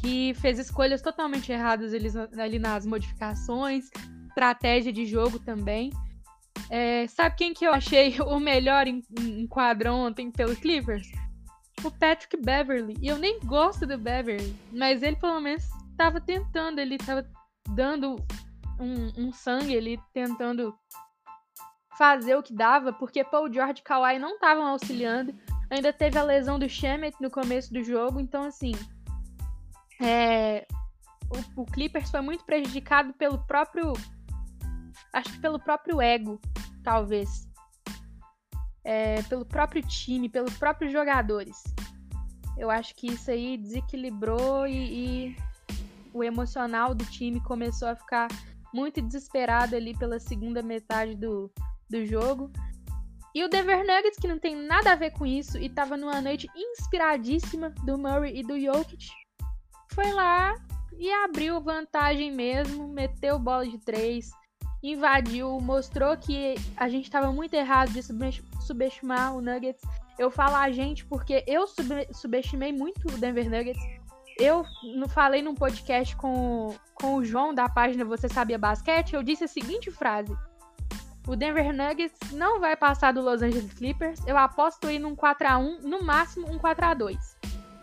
que 0.00 0.32
fez 0.34 0.60
escolhas 0.60 1.02
totalmente 1.02 1.50
erradas 1.50 1.92
ali 2.38 2.60
nas 2.60 2.86
modificações, 2.86 3.90
estratégia 4.36 4.92
de 4.92 5.06
jogo 5.06 5.38
também. 5.38 5.90
É, 6.68 7.06
sabe 7.06 7.36
quem 7.36 7.54
que 7.54 7.66
eu 7.66 7.72
achei 7.72 8.20
o 8.20 8.38
melhor 8.38 8.86
em, 8.86 9.02
em 9.18 9.46
quadrão 9.46 10.06
ontem 10.06 10.30
pelo 10.30 10.54
Clippers? 10.54 11.10
O 11.82 11.90
Patrick 11.90 12.36
Beverly. 12.36 12.96
E 13.00 13.08
eu 13.08 13.18
nem 13.18 13.40
gosto 13.40 13.86
do 13.86 13.96
Beverly, 13.96 14.54
mas 14.72 15.02
ele 15.02 15.16
pelo 15.16 15.40
menos 15.40 15.64
estava 15.90 16.20
tentando, 16.20 16.78
ele 16.78 16.96
estava 16.96 17.26
dando 17.70 18.16
um, 18.78 19.26
um 19.26 19.32
sangue 19.32 19.76
ali, 19.76 20.00
tentando 20.12 20.74
fazer 21.96 22.36
o 22.36 22.42
que 22.42 22.52
dava, 22.52 22.92
porque 22.92 23.24
Paul 23.24 23.50
George 23.50 23.80
e 23.80 23.82
Kawhi 23.82 24.18
não 24.18 24.34
estavam 24.34 24.66
auxiliando. 24.66 25.34
Ainda 25.70 25.92
teve 25.92 26.18
a 26.18 26.22
lesão 26.22 26.58
do 26.58 26.68
Shemet 26.68 27.16
no 27.20 27.30
começo 27.30 27.72
do 27.72 27.82
jogo, 27.82 28.20
então 28.20 28.44
assim, 28.44 28.72
é, 30.00 30.66
o, 31.56 31.62
o 31.62 31.66
Clippers 31.66 32.10
foi 32.10 32.20
muito 32.20 32.44
prejudicado 32.44 33.12
pelo 33.14 33.38
próprio 33.46 33.94
acho 35.16 35.32
que 35.32 35.40
pelo 35.40 35.58
próprio 35.58 36.00
ego, 36.00 36.38
talvez. 36.84 37.48
É, 38.84 39.22
pelo 39.22 39.44
próprio 39.44 39.82
time, 39.82 40.28
pelos 40.28 40.56
próprios 40.58 40.92
jogadores. 40.92 41.56
Eu 42.56 42.70
acho 42.70 42.94
que 42.94 43.08
isso 43.08 43.30
aí 43.30 43.56
desequilibrou 43.56 44.66
e, 44.66 44.76
e 45.32 45.36
o 46.12 46.22
emocional 46.22 46.94
do 46.94 47.04
time 47.04 47.40
começou 47.40 47.88
a 47.88 47.96
ficar 47.96 48.28
muito 48.72 49.00
desesperado 49.00 49.74
ali 49.74 49.96
pela 49.96 50.20
segunda 50.20 50.62
metade 50.62 51.16
do, 51.16 51.50
do 51.88 52.04
jogo. 52.04 52.50
E 53.34 53.42
o 53.42 53.48
Denver 53.48 53.78
Nuggets, 53.80 54.18
que 54.18 54.28
não 54.28 54.38
tem 54.38 54.54
nada 54.54 54.92
a 54.92 54.96
ver 54.96 55.10
com 55.10 55.26
isso 55.26 55.58
e 55.58 55.68
tava 55.68 55.96
numa 55.96 56.20
noite 56.20 56.48
inspiradíssima 56.54 57.70
do 57.84 57.98
Murray 57.98 58.38
e 58.38 58.42
do 58.42 58.58
Jokic, 58.58 59.08
foi 59.92 60.12
lá 60.12 60.54
e 60.98 61.10
abriu 61.10 61.60
vantagem 61.60 62.32
mesmo, 62.32 62.88
meteu 62.88 63.38
bola 63.38 63.66
de 63.66 63.78
três, 63.78 64.30
invadiu, 64.92 65.60
mostrou 65.60 66.16
que 66.16 66.54
a 66.76 66.88
gente 66.88 67.04
estava 67.04 67.32
muito 67.32 67.54
errado 67.54 67.90
de 67.90 68.02
subestimar 68.60 69.34
o 69.34 69.40
Nuggets. 69.40 69.82
Eu 70.18 70.30
falo 70.30 70.56
a 70.56 70.70
gente 70.70 71.04
porque 71.04 71.44
eu 71.46 71.66
sub 71.66 72.06
subestimei 72.12 72.72
muito 72.72 73.06
o 73.08 73.18
Denver 73.18 73.50
Nuggets. 73.50 73.82
Eu 74.38 74.64
falei 75.08 75.42
num 75.42 75.54
podcast 75.54 76.14
com, 76.16 76.74
com 76.94 77.16
o 77.16 77.24
João 77.24 77.54
da 77.54 77.68
página 77.68 78.04
Você 78.04 78.28
Sabia 78.28 78.58
Basquete, 78.58 79.14
eu 79.14 79.22
disse 79.22 79.44
a 79.44 79.48
seguinte 79.48 79.90
frase: 79.90 80.32
O 81.26 81.34
Denver 81.34 81.72
Nuggets 81.72 82.32
não 82.32 82.60
vai 82.60 82.76
passar 82.76 83.12
do 83.12 83.22
Los 83.22 83.42
Angeles 83.42 83.72
Clippers. 83.72 84.20
Eu 84.26 84.36
aposto 84.36 84.90
ir 84.90 84.98
num 84.98 85.16
4 85.16 85.48
a 85.48 85.58
1, 85.58 85.80
no 85.82 86.02
máximo 86.02 86.50
um 86.50 86.58
4 86.58 86.84
a 86.84 86.94
2. 86.94 87.36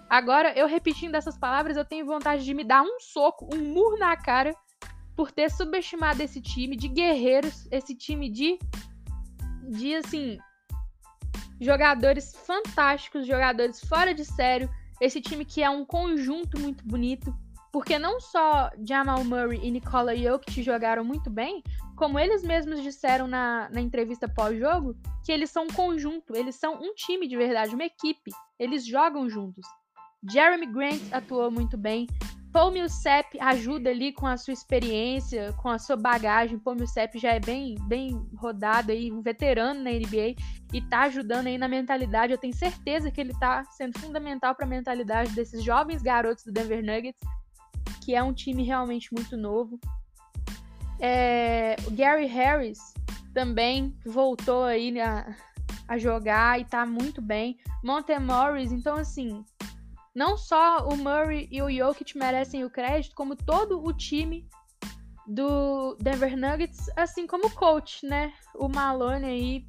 Agora, 0.09 0.53
eu 0.55 0.67
repetindo 0.67 1.15
essas 1.15 1.35
palavras, 1.35 1.75
eu 1.75 1.83
tenho 1.83 2.05
vontade 2.05 2.45
de 2.45 2.53
me 2.53 2.63
dar 2.63 2.83
um 2.83 2.99
soco, 2.99 3.49
um 3.51 3.57
murro 3.57 3.97
na 3.97 4.15
cara 4.15 4.55
por 5.15 5.31
ter 5.31 5.49
subestimado 5.51 6.21
esse 6.21 6.41
time 6.41 6.75
de 6.75 6.87
guerreiros, 6.87 7.67
esse 7.71 7.95
time 7.95 8.29
de 8.29 8.59
de 9.69 9.95
assim 9.95 10.37
jogadores 11.59 12.35
fantásticos, 12.35 13.25
jogadores 13.25 13.79
fora 13.85 14.13
de 14.13 14.25
sério, 14.25 14.69
esse 14.99 15.21
time 15.21 15.45
que 15.45 15.63
é 15.63 15.69
um 15.69 15.85
conjunto 15.85 16.59
muito 16.59 16.85
bonito, 16.85 17.33
porque 17.71 17.97
não 17.97 18.19
só 18.19 18.69
Jamal 18.85 19.23
Murray 19.23 19.59
e 19.63 19.71
Nikola 19.71 20.15
Jokic 20.15 20.61
jogaram 20.61 21.03
muito 21.03 21.29
bem, 21.29 21.63
como 21.95 22.19
eles 22.19 22.43
mesmos 22.43 22.81
disseram 22.81 23.27
na, 23.27 23.69
na 23.69 23.81
entrevista 23.81 24.27
pós-jogo, 24.27 24.95
que 25.23 25.31
eles 25.31 25.49
são 25.49 25.63
um 25.63 25.73
conjunto, 25.73 26.35
eles 26.35 26.55
são 26.55 26.75
um 26.75 26.93
time 26.93 27.27
de 27.27 27.37
verdade, 27.37 27.73
uma 27.73 27.85
equipe, 27.85 28.31
eles 28.59 28.85
jogam 28.85 29.29
juntos. 29.29 29.65
Jeremy 30.29 30.67
Grant 30.67 31.01
atuou 31.11 31.49
muito 31.49 31.77
bem, 31.77 32.07
Paul 32.53 32.69
Millsap 32.69 33.35
ajuda 33.41 33.89
ali 33.89 34.13
com 34.13 34.27
a 34.27 34.37
sua 34.37 34.53
experiência, 34.53 35.51
com 35.53 35.69
a 35.69 35.79
sua 35.79 35.97
bagagem. 35.97 36.59
Paul 36.59 36.75
Millsap 36.75 37.17
já 37.17 37.31
é 37.31 37.39
bem, 37.39 37.75
bem 37.87 38.29
rodado 38.35 38.91
aí, 38.91 39.11
um 39.11 39.23
veterano 39.23 39.83
na 39.83 39.89
NBA 39.89 40.35
e 40.71 40.79
tá 40.79 41.01
ajudando 41.01 41.47
aí 41.47 41.57
na 41.57 41.67
mentalidade. 41.67 42.31
Eu 42.31 42.37
tenho 42.37 42.55
certeza 42.55 43.09
que 43.09 43.19
ele 43.19 43.33
tá 43.39 43.65
sendo 43.71 43.97
fundamental 43.97 44.53
para 44.53 44.67
a 44.67 44.69
mentalidade 44.69 45.33
desses 45.33 45.63
jovens 45.63 46.03
garotos 46.03 46.43
do 46.43 46.51
Denver 46.51 46.85
Nuggets, 46.85 47.19
que 48.05 48.13
é 48.13 48.21
um 48.21 48.31
time 48.31 48.61
realmente 48.61 49.11
muito 49.11 49.35
novo. 49.35 49.79
É, 50.99 51.75
o 51.87 51.91
Gary 51.91 52.27
Harris 52.27 52.93
também 53.33 53.97
voltou 54.05 54.63
aí 54.65 55.01
a, 55.01 55.35
a 55.87 55.97
jogar 55.97 56.61
e 56.61 56.65
tá 56.65 56.85
muito 56.85 57.19
bem. 57.19 57.57
Monte 57.83 58.17
Morris, 58.19 58.71
então 58.71 58.95
assim, 58.95 59.43
não 60.13 60.37
só 60.37 60.87
o 60.87 60.95
Murray 60.95 61.47
e 61.51 61.61
o 61.61 61.69
Jokic 61.69 62.17
merecem 62.17 62.63
o 62.63 62.69
crédito, 62.69 63.15
como 63.15 63.35
todo 63.35 63.83
o 63.83 63.91
time 63.91 64.47
do 65.27 65.95
Denver 65.95 66.37
Nuggets, 66.37 66.89
assim 66.95 67.25
como 67.25 67.47
o 67.47 67.51
coach, 67.51 68.05
né? 68.05 68.33
O 68.53 68.67
Malone 68.67 69.25
aí, 69.25 69.65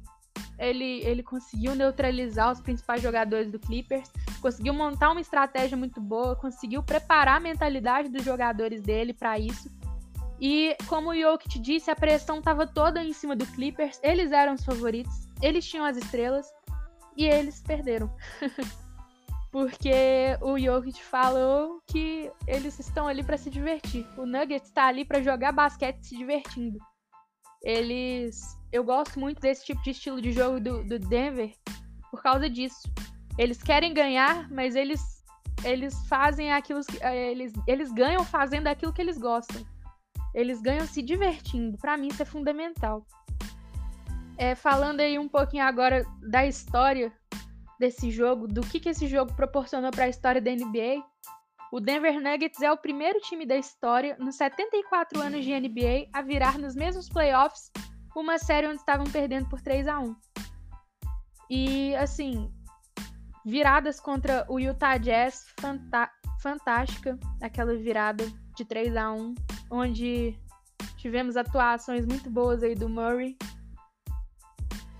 ele, 0.59 1.01
ele 1.03 1.23
conseguiu 1.23 1.73
neutralizar 1.73 2.51
os 2.51 2.59
principais 2.59 3.01
jogadores 3.01 3.51
do 3.51 3.59
Clippers, 3.59 4.11
conseguiu 4.41 4.73
montar 4.73 5.11
uma 5.11 5.21
estratégia 5.21 5.77
muito 5.77 5.99
boa, 5.99 6.35
conseguiu 6.35 6.83
preparar 6.83 7.37
a 7.37 7.39
mentalidade 7.39 8.09
dos 8.09 8.23
jogadores 8.23 8.81
dele 8.81 9.13
para 9.13 9.39
isso. 9.39 9.69
E 10.39 10.75
como 10.87 11.11
o 11.11 11.15
Jokic 11.15 11.57
disse, 11.57 11.89
a 11.89 11.95
pressão 11.95 12.39
estava 12.39 12.67
toda 12.67 13.01
em 13.01 13.13
cima 13.13 13.35
do 13.35 13.45
Clippers, 13.47 13.99
eles 14.03 14.31
eram 14.31 14.53
os 14.53 14.65
favoritos, 14.65 15.27
eles 15.41 15.65
tinham 15.65 15.85
as 15.85 15.95
estrelas 15.95 16.45
e 17.15 17.25
eles 17.25 17.61
perderam. 17.61 18.13
porque 19.55 20.37
o 20.41 20.59
Jokic 20.59 21.01
falou 21.01 21.81
que 21.87 22.29
eles 22.45 22.77
estão 22.77 23.07
ali 23.07 23.23
para 23.23 23.37
se 23.37 23.49
divertir. 23.49 24.05
O 24.17 24.25
Nuggets 24.25 24.67
está 24.67 24.87
ali 24.87 25.05
para 25.05 25.21
jogar 25.21 25.53
basquete 25.53 26.05
se 26.05 26.17
divertindo. 26.17 26.77
Eles, 27.63 28.59
eu 28.69 28.83
gosto 28.83 29.17
muito 29.17 29.39
desse 29.39 29.65
tipo 29.65 29.81
de 29.81 29.91
estilo 29.91 30.21
de 30.21 30.33
jogo 30.33 30.59
do, 30.59 30.83
do 30.83 30.99
Denver 30.99 31.53
por 32.11 32.21
causa 32.21 32.49
disso. 32.49 32.81
Eles 33.37 33.63
querem 33.63 33.93
ganhar, 33.93 34.51
mas 34.51 34.75
eles 34.75 35.01
eles 35.63 36.05
fazem 36.09 36.51
aquilo 36.51 36.81
que 36.83 37.01
eles 37.01 37.53
eles 37.65 37.93
ganham 37.93 38.25
fazendo 38.25 38.67
aquilo 38.67 38.91
que 38.91 39.01
eles 39.01 39.17
gostam. 39.17 39.65
Eles 40.33 40.61
ganham 40.61 40.85
se 40.85 41.01
divertindo. 41.01 41.77
Para 41.77 41.95
mim 41.95 42.09
isso 42.09 42.21
é 42.21 42.25
fundamental. 42.25 43.07
É, 44.37 44.53
falando 44.53 44.99
aí 44.99 45.17
um 45.17 45.29
pouquinho 45.29 45.63
agora 45.63 46.05
da 46.29 46.45
história 46.45 47.09
desse 47.79 48.09
jogo, 48.11 48.47
do 48.47 48.61
que, 48.61 48.79
que 48.79 48.89
esse 48.89 49.07
jogo 49.07 49.33
proporcionou 49.35 49.91
para 49.91 50.05
a 50.05 50.09
história 50.09 50.41
da 50.41 50.51
NBA, 50.51 51.03
o 51.71 51.79
Denver 51.79 52.21
Nuggets 52.21 52.61
é 52.61 52.71
o 52.71 52.77
primeiro 52.77 53.19
time 53.19 53.45
da 53.45 53.57
história, 53.57 54.15
nos 54.19 54.35
74 54.35 55.19
anos 55.19 55.43
de 55.43 55.51
NBA, 55.51 56.07
a 56.13 56.21
virar 56.21 56.57
nos 56.57 56.75
mesmos 56.75 57.09
playoffs 57.09 57.71
uma 58.15 58.37
série 58.37 58.67
onde 58.67 58.77
estavam 58.77 59.05
perdendo 59.05 59.49
por 59.49 59.61
3 59.61 59.87
a 59.87 59.99
1 59.99 60.15
E, 61.49 61.95
assim, 61.95 62.49
viradas 63.45 63.99
contra 63.99 64.45
o 64.47 64.57
Utah 64.57 64.97
Jazz, 64.97 65.45
fantástica, 66.39 67.19
aquela 67.41 67.75
virada 67.75 68.25
de 68.55 68.63
3 68.63 68.95
a 68.95 69.11
1 69.11 69.35
onde 69.69 70.39
tivemos 70.97 71.35
atuações 71.35 72.05
muito 72.05 72.29
boas 72.29 72.63
aí 72.63 72.73
do 72.73 72.87
Murray, 72.87 73.37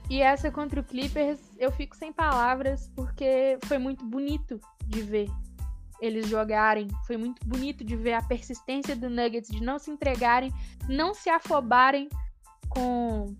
e 0.09 0.21
essa 0.21 0.51
contra 0.51 0.79
o 0.79 0.83
Clippers, 0.83 1.39
eu 1.57 1.71
fico 1.71 1.95
sem 1.95 2.13
palavras 2.13 2.91
porque 2.95 3.57
foi 3.65 3.77
muito 3.77 4.05
bonito 4.05 4.59
de 4.85 5.01
ver 5.01 5.29
eles 6.01 6.27
jogarem. 6.27 6.87
Foi 7.07 7.17
muito 7.17 7.45
bonito 7.45 7.83
de 7.83 7.95
ver 7.95 8.13
a 8.13 8.21
persistência 8.21 8.95
do 8.95 9.09
Nuggets 9.09 9.49
de 9.49 9.63
não 9.63 9.79
se 9.79 9.89
entregarem, 9.89 10.51
não 10.87 11.13
se 11.13 11.29
afobarem 11.29 12.09
com 12.69 13.35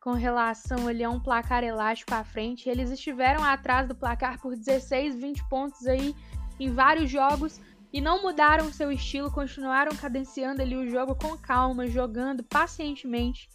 com 0.00 0.12
relação 0.12 0.86
ali 0.86 1.02
a 1.02 1.10
um 1.10 1.18
placar 1.18 1.64
elástico 1.64 2.14
à 2.14 2.22
frente. 2.22 2.68
Eles 2.68 2.92
estiveram 2.92 3.42
atrás 3.42 3.88
do 3.88 3.94
placar 3.94 4.40
por 4.40 4.54
16, 4.54 5.16
20 5.16 5.48
pontos 5.48 5.84
aí 5.84 6.14
em 6.60 6.72
vários 6.72 7.10
jogos 7.10 7.60
e 7.92 8.00
não 8.00 8.22
mudaram 8.22 8.72
seu 8.72 8.92
estilo, 8.92 9.32
continuaram 9.32 9.96
cadenciando 9.96 10.62
ali 10.62 10.76
o 10.76 10.88
jogo 10.88 11.16
com 11.16 11.36
calma, 11.36 11.88
jogando 11.88 12.44
pacientemente. 12.44 13.48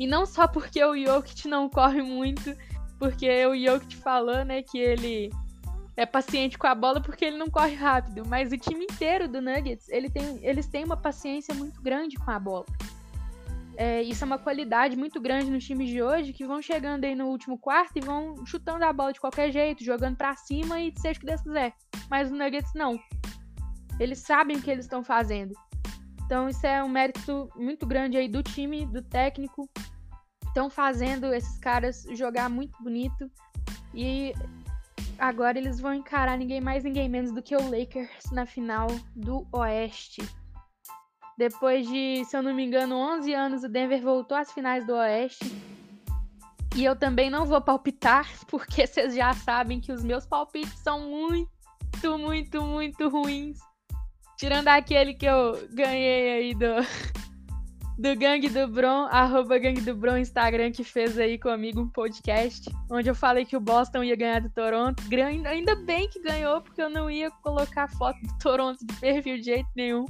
E 0.00 0.06
não 0.06 0.24
só 0.24 0.48
porque 0.48 0.82
o 0.82 0.96
Jokic 0.96 1.46
não 1.46 1.68
corre 1.68 2.00
muito, 2.00 2.56
porque 2.98 3.28
o 3.44 3.54
Jokic 3.54 3.96
falou, 3.98 4.42
né, 4.46 4.62
que 4.62 4.78
ele 4.78 5.30
é 5.94 6.06
paciente 6.06 6.56
com 6.56 6.66
a 6.66 6.74
bola 6.74 7.02
porque 7.02 7.26
ele 7.26 7.36
não 7.36 7.50
corre 7.50 7.74
rápido, 7.74 8.22
mas 8.26 8.50
o 8.50 8.56
time 8.56 8.86
inteiro 8.90 9.28
do 9.28 9.42
Nuggets, 9.42 9.90
ele 9.90 10.08
tem, 10.08 10.40
eles 10.42 10.66
têm 10.66 10.84
uma 10.84 10.96
paciência 10.96 11.54
muito 11.54 11.82
grande 11.82 12.16
com 12.16 12.30
a 12.30 12.38
bola. 12.38 12.64
É, 13.76 14.02
isso 14.02 14.24
é 14.24 14.26
uma 14.26 14.38
qualidade 14.38 14.96
muito 14.96 15.20
grande 15.20 15.50
nos 15.50 15.66
times 15.66 15.90
de 15.90 16.02
hoje, 16.02 16.32
que 16.32 16.46
vão 16.46 16.62
chegando 16.62 17.04
aí 17.04 17.14
no 17.14 17.26
último 17.26 17.58
quarto 17.58 17.92
e 17.96 18.00
vão 18.00 18.46
chutando 18.46 18.86
a 18.86 18.92
bola 18.94 19.12
de 19.12 19.20
qualquer 19.20 19.52
jeito, 19.52 19.84
jogando 19.84 20.16
para 20.16 20.34
cima 20.34 20.80
e 20.80 20.94
seja 20.98 21.18
o 21.18 21.20
que 21.20 21.26
Deus 21.26 21.42
quiser. 21.42 21.74
Mas 22.08 22.30
o 22.30 22.34
Nuggets 22.34 22.72
não. 22.74 22.98
Eles 23.98 24.20
sabem 24.20 24.56
o 24.56 24.62
que 24.62 24.70
eles 24.70 24.86
estão 24.86 25.04
fazendo. 25.04 25.52
Então 26.30 26.48
isso 26.48 26.64
é 26.64 26.80
um 26.80 26.88
mérito 26.88 27.50
muito 27.56 27.84
grande 27.84 28.16
aí 28.16 28.28
do 28.28 28.40
time, 28.40 28.86
do 28.86 29.02
técnico. 29.02 29.68
Estão 30.46 30.70
fazendo 30.70 31.34
esses 31.34 31.58
caras 31.58 32.06
jogar 32.12 32.48
muito 32.48 32.80
bonito. 32.80 33.28
E 33.92 34.32
agora 35.18 35.58
eles 35.58 35.80
vão 35.80 35.92
encarar 35.92 36.38
ninguém 36.38 36.60
mais, 36.60 36.84
ninguém 36.84 37.08
menos 37.08 37.32
do 37.32 37.42
que 37.42 37.56
o 37.56 37.68
Lakers 37.68 38.30
na 38.30 38.46
final 38.46 38.86
do 39.12 39.44
Oeste. 39.52 40.22
Depois 41.36 41.84
de, 41.88 42.24
se 42.24 42.36
eu 42.36 42.44
não 42.44 42.54
me 42.54 42.64
engano, 42.64 42.94
11 42.94 43.34
anos, 43.34 43.64
o 43.64 43.68
Denver 43.68 44.00
voltou 44.00 44.36
às 44.36 44.52
finais 44.52 44.86
do 44.86 44.92
Oeste. 44.92 45.52
E 46.76 46.84
eu 46.84 46.94
também 46.94 47.28
não 47.28 47.44
vou 47.44 47.60
palpitar, 47.60 48.30
porque 48.46 48.86
vocês 48.86 49.16
já 49.16 49.32
sabem 49.32 49.80
que 49.80 49.90
os 49.90 50.04
meus 50.04 50.24
palpites 50.24 50.78
são 50.78 51.10
muito, 51.10 52.16
muito, 52.16 52.62
muito 52.62 53.08
ruins. 53.08 53.58
Tirando 54.40 54.68
aquele 54.68 55.12
que 55.12 55.26
eu 55.26 55.68
ganhei 55.70 56.32
aí 56.32 56.54
do, 56.54 56.76
do 57.98 58.16
Gangue 58.16 58.48
do 58.48 58.66
Bron, 58.66 59.06
arroba 59.10 59.58
Gangue 59.58 59.82
do 59.82 59.94
Bron 59.94 60.16
Instagram, 60.16 60.72
que 60.72 60.82
fez 60.82 61.18
aí 61.18 61.38
comigo 61.38 61.82
um 61.82 61.88
podcast, 61.90 62.74
onde 62.90 63.10
eu 63.10 63.14
falei 63.14 63.44
que 63.44 63.54
o 63.54 63.60
Boston 63.60 64.02
ia 64.02 64.16
ganhar 64.16 64.40
do 64.40 64.48
Toronto. 64.48 65.02
Ainda 65.46 65.76
bem 65.84 66.08
que 66.08 66.22
ganhou, 66.22 66.62
porque 66.62 66.80
eu 66.80 66.88
não 66.88 67.10
ia 67.10 67.30
colocar 67.30 67.86
foto 67.98 68.18
do 68.18 68.38
Toronto 68.38 68.78
de 68.82 68.94
perfil 68.94 69.36
de 69.36 69.42
jeito 69.42 69.68
nenhum. 69.76 70.06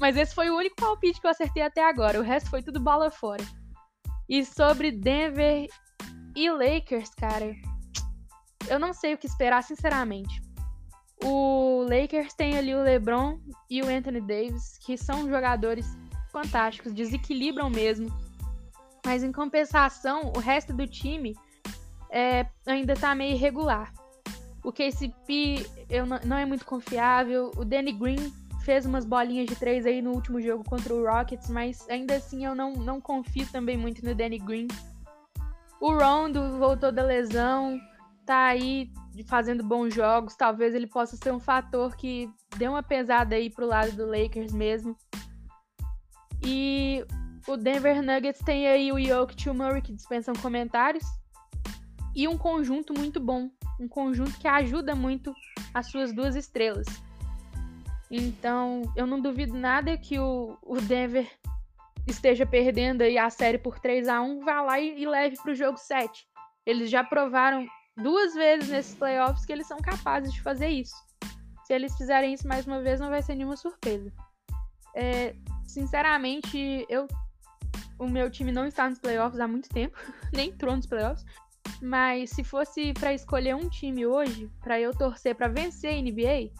Mas 0.00 0.16
esse 0.16 0.34
foi 0.34 0.48
o 0.48 0.56
único 0.56 0.76
palpite 0.76 1.20
que 1.20 1.26
eu 1.26 1.30
acertei 1.30 1.62
até 1.62 1.86
agora. 1.86 2.18
O 2.18 2.22
resto 2.22 2.48
foi 2.48 2.62
tudo 2.62 2.80
bola 2.80 3.10
fora. 3.10 3.44
E 4.30 4.46
sobre 4.46 4.90
Denver 4.90 5.66
e 6.34 6.50
Lakers, 6.50 7.10
cara, 7.10 7.54
eu 8.66 8.78
não 8.78 8.94
sei 8.94 9.12
o 9.12 9.18
que 9.18 9.26
esperar, 9.26 9.62
sinceramente. 9.62 10.47
O 11.22 11.84
Lakers 11.88 12.34
tem 12.34 12.56
ali 12.56 12.74
o 12.74 12.82
LeBron 12.82 13.38
e 13.68 13.82
o 13.82 13.88
Anthony 13.88 14.20
Davis, 14.20 14.78
que 14.78 14.96
são 14.96 15.28
jogadores 15.28 15.86
fantásticos, 16.30 16.92
desequilibram 16.92 17.68
mesmo. 17.68 18.08
Mas 19.04 19.22
em 19.22 19.32
compensação, 19.32 20.32
o 20.36 20.38
resto 20.38 20.72
do 20.72 20.86
time 20.86 21.36
é, 22.10 22.46
ainda 22.66 22.94
tá 22.94 23.14
meio 23.14 23.34
irregular. 23.34 23.92
O 24.62 24.72
KCP 24.72 25.66
eu 25.88 26.04
não, 26.06 26.36
é 26.36 26.44
muito 26.44 26.64
confiável. 26.64 27.50
O 27.56 27.64
Danny 27.64 27.92
Green 27.92 28.32
fez 28.64 28.84
umas 28.84 29.04
bolinhas 29.04 29.46
de 29.46 29.56
três 29.56 29.86
aí 29.86 30.02
no 30.02 30.12
último 30.12 30.40
jogo 30.40 30.62
contra 30.62 30.94
o 30.94 31.06
Rockets, 31.06 31.48
mas 31.48 31.88
ainda 31.88 32.16
assim 32.16 32.44
eu 32.44 32.54
não, 32.54 32.74
não 32.74 33.00
confio 33.00 33.46
também 33.50 33.76
muito 33.76 34.04
no 34.04 34.14
Danny 34.14 34.38
Green. 34.38 34.68
O 35.80 35.92
Rondo 35.92 36.58
voltou 36.58 36.92
da 36.92 37.02
lesão, 37.02 37.80
tá 38.28 38.48
aí 38.48 38.92
fazendo 39.26 39.64
bons 39.64 39.94
jogos. 39.94 40.36
Talvez 40.36 40.74
ele 40.74 40.86
possa 40.86 41.16
ser 41.16 41.32
um 41.32 41.40
fator 41.40 41.96
que 41.96 42.30
dê 42.58 42.68
uma 42.68 42.82
pesada 42.82 43.34
aí 43.34 43.48
pro 43.48 43.66
lado 43.66 43.92
do 43.92 44.06
Lakers 44.06 44.52
mesmo. 44.52 44.94
E 46.44 47.02
o 47.46 47.56
Denver 47.56 48.02
Nuggets 48.02 48.42
tem 48.44 48.68
aí 48.68 48.92
o 48.92 49.00
Jokic 49.00 49.46
e 49.46 49.50
o 49.50 49.54
Murray 49.54 49.80
que 49.80 49.94
dispensam 49.94 50.34
comentários. 50.34 51.04
E 52.14 52.28
um 52.28 52.36
conjunto 52.36 52.92
muito 52.92 53.18
bom. 53.18 53.50
Um 53.80 53.88
conjunto 53.88 54.38
que 54.38 54.46
ajuda 54.46 54.94
muito 54.94 55.34
as 55.72 55.90
suas 55.90 56.12
duas 56.12 56.36
estrelas. 56.36 56.86
Então, 58.10 58.82
eu 58.94 59.06
não 59.06 59.20
duvido 59.20 59.54
nada 59.54 59.96
que 59.96 60.18
o, 60.18 60.58
o 60.62 60.78
Denver 60.82 61.26
esteja 62.06 62.44
perdendo 62.44 63.02
aí 63.02 63.16
a 63.16 63.30
série 63.30 63.58
por 63.58 63.78
3 63.78 64.06
a 64.06 64.20
1 64.20 64.44
vá 64.44 64.60
lá 64.60 64.78
e, 64.78 65.00
e 65.00 65.06
leve 65.06 65.36
para 65.36 65.52
o 65.52 65.54
jogo 65.54 65.78
7. 65.78 66.26
Eles 66.66 66.90
já 66.90 67.02
provaram 67.02 67.66
duas 68.02 68.34
vezes 68.34 68.68
nesses 68.68 68.94
playoffs 68.94 69.44
que 69.44 69.52
eles 69.52 69.66
são 69.66 69.78
capazes 69.78 70.32
de 70.32 70.40
fazer 70.40 70.68
isso. 70.68 70.94
Se 71.64 71.74
eles 71.74 71.96
fizerem 71.96 72.32
isso 72.32 72.48
mais 72.48 72.66
uma 72.66 72.80
vez, 72.80 72.98
não 72.98 73.10
vai 73.10 73.22
ser 73.22 73.34
nenhuma 73.34 73.56
surpresa. 73.56 74.10
É, 74.94 75.34
sinceramente, 75.66 76.86
eu 76.88 77.06
o 77.98 78.08
meu 78.08 78.30
time 78.30 78.52
não 78.52 78.64
está 78.64 78.88
nos 78.88 78.98
playoffs 78.98 79.40
há 79.40 79.48
muito 79.48 79.68
tempo, 79.68 79.98
nem 80.32 80.50
entrou 80.50 80.74
nos 80.76 80.86
playoffs. 80.86 81.24
Mas 81.82 82.30
se 82.30 82.42
fosse 82.42 82.92
para 82.94 83.12
escolher 83.12 83.54
um 83.54 83.68
time 83.68 84.06
hoje, 84.06 84.50
para 84.60 84.80
eu 84.80 84.96
torcer 84.96 85.34
para 85.34 85.48
vencer 85.48 85.94
a 85.94 86.00
NBA, 86.00 86.50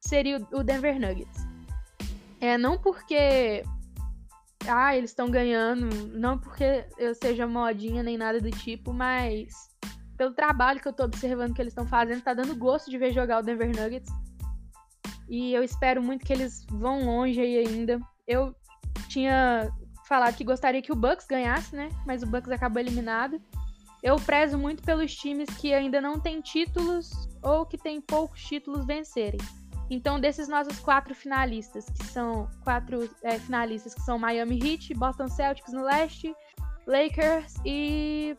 seria 0.00 0.36
o 0.52 0.62
Denver 0.62 1.00
Nuggets. 1.00 1.46
É 2.40 2.58
não 2.58 2.78
porque 2.78 3.62
ah, 4.68 4.96
eles 4.96 5.10
estão 5.10 5.30
ganhando, 5.30 5.86
não 6.08 6.38
porque 6.38 6.84
eu 6.98 7.14
seja 7.14 7.46
modinha 7.46 8.02
nem 8.02 8.18
nada 8.18 8.40
do 8.40 8.50
tipo, 8.50 8.92
mas 8.92 9.69
pelo 10.20 10.34
trabalho 10.34 10.78
que 10.78 10.86
eu 10.86 10.92
tô 10.92 11.04
observando 11.04 11.54
que 11.54 11.62
eles 11.62 11.70
estão 11.70 11.86
fazendo, 11.86 12.20
tá 12.20 12.34
dando 12.34 12.54
gosto 12.54 12.90
de 12.90 12.98
ver 12.98 13.10
jogar 13.10 13.38
o 13.38 13.42
Denver 13.42 13.68
Nuggets. 13.68 14.12
E 15.26 15.54
eu 15.54 15.64
espero 15.64 16.02
muito 16.02 16.26
que 16.26 16.30
eles 16.30 16.66
vão 16.70 17.06
longe 17.06 17.40
aí 17.40 17.56
ainda. 17.56 17.98
Eu 18.28 18.54
tinha 19.08 19.72
falado 20.06 20.36
que 20.36 20.44
gostaria 20.44 20.82
que 20.82 20.92
o 20.92 20.94
Bucks 20.94 21.26
ganhasse, 21.26 21.74
né? 21.74 21.88
Mas 22.06 22.22
o 22.22 22.26
Bucks 22.26 22.52
acabou 22.52 22.82
eliminado. 22.82 23.40
Eu 24.02 24.16
prezo 24.16 24.58
muito 24.58 24.82
pelos 24.82 25.14
times 25.14 25.48
que 25.56 25.72
ainda 25.72 26.02
não 26.02 26.20
têm 26.20 26.42
títulos 26.42 27.10
ou 27.42 27.64
que 27.64 27.78
têm 27.78 27.98
poucos 27.98 28.44
títulos 28.44 28.84
vencerem. 28.84 29.40
Então, 29.88 30.20
desses 30.20 30.48
nossos 30.48 30.78
quatro 30.80 31.14
finalistas, 31.14 31.86
que 31.86 32.04
são 32.04 32.46
quatro 32.62 33.08
é, 33.22 33.38
finalistas 33.38 33.94
que 33.94 34.02
são 34.02 34.18
Miami 34.18 34.60
Heat, 34.62 34.92
Boston 34.92 35.28
Celtics 35.28 35.72
no 35.72 35.82
leste, 35.82 36.34
Lakers 36.86 37.54
e 37.64 38.36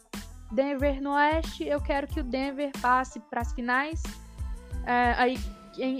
Denver 0.51 1.01
no 1.01 1.13
Oeste, 1.13 1.67
eu 1.67 1.81
quero 1.81 2.07
que 2.07 2.19
o 2.19 2.23
Denver 2.23 2.71
passe 2.81 3.19
para 3.19 3.41
as 3.41 3.53
finais 3.53 4.01
é, 4.85 5.13
aí, 5.17 5.37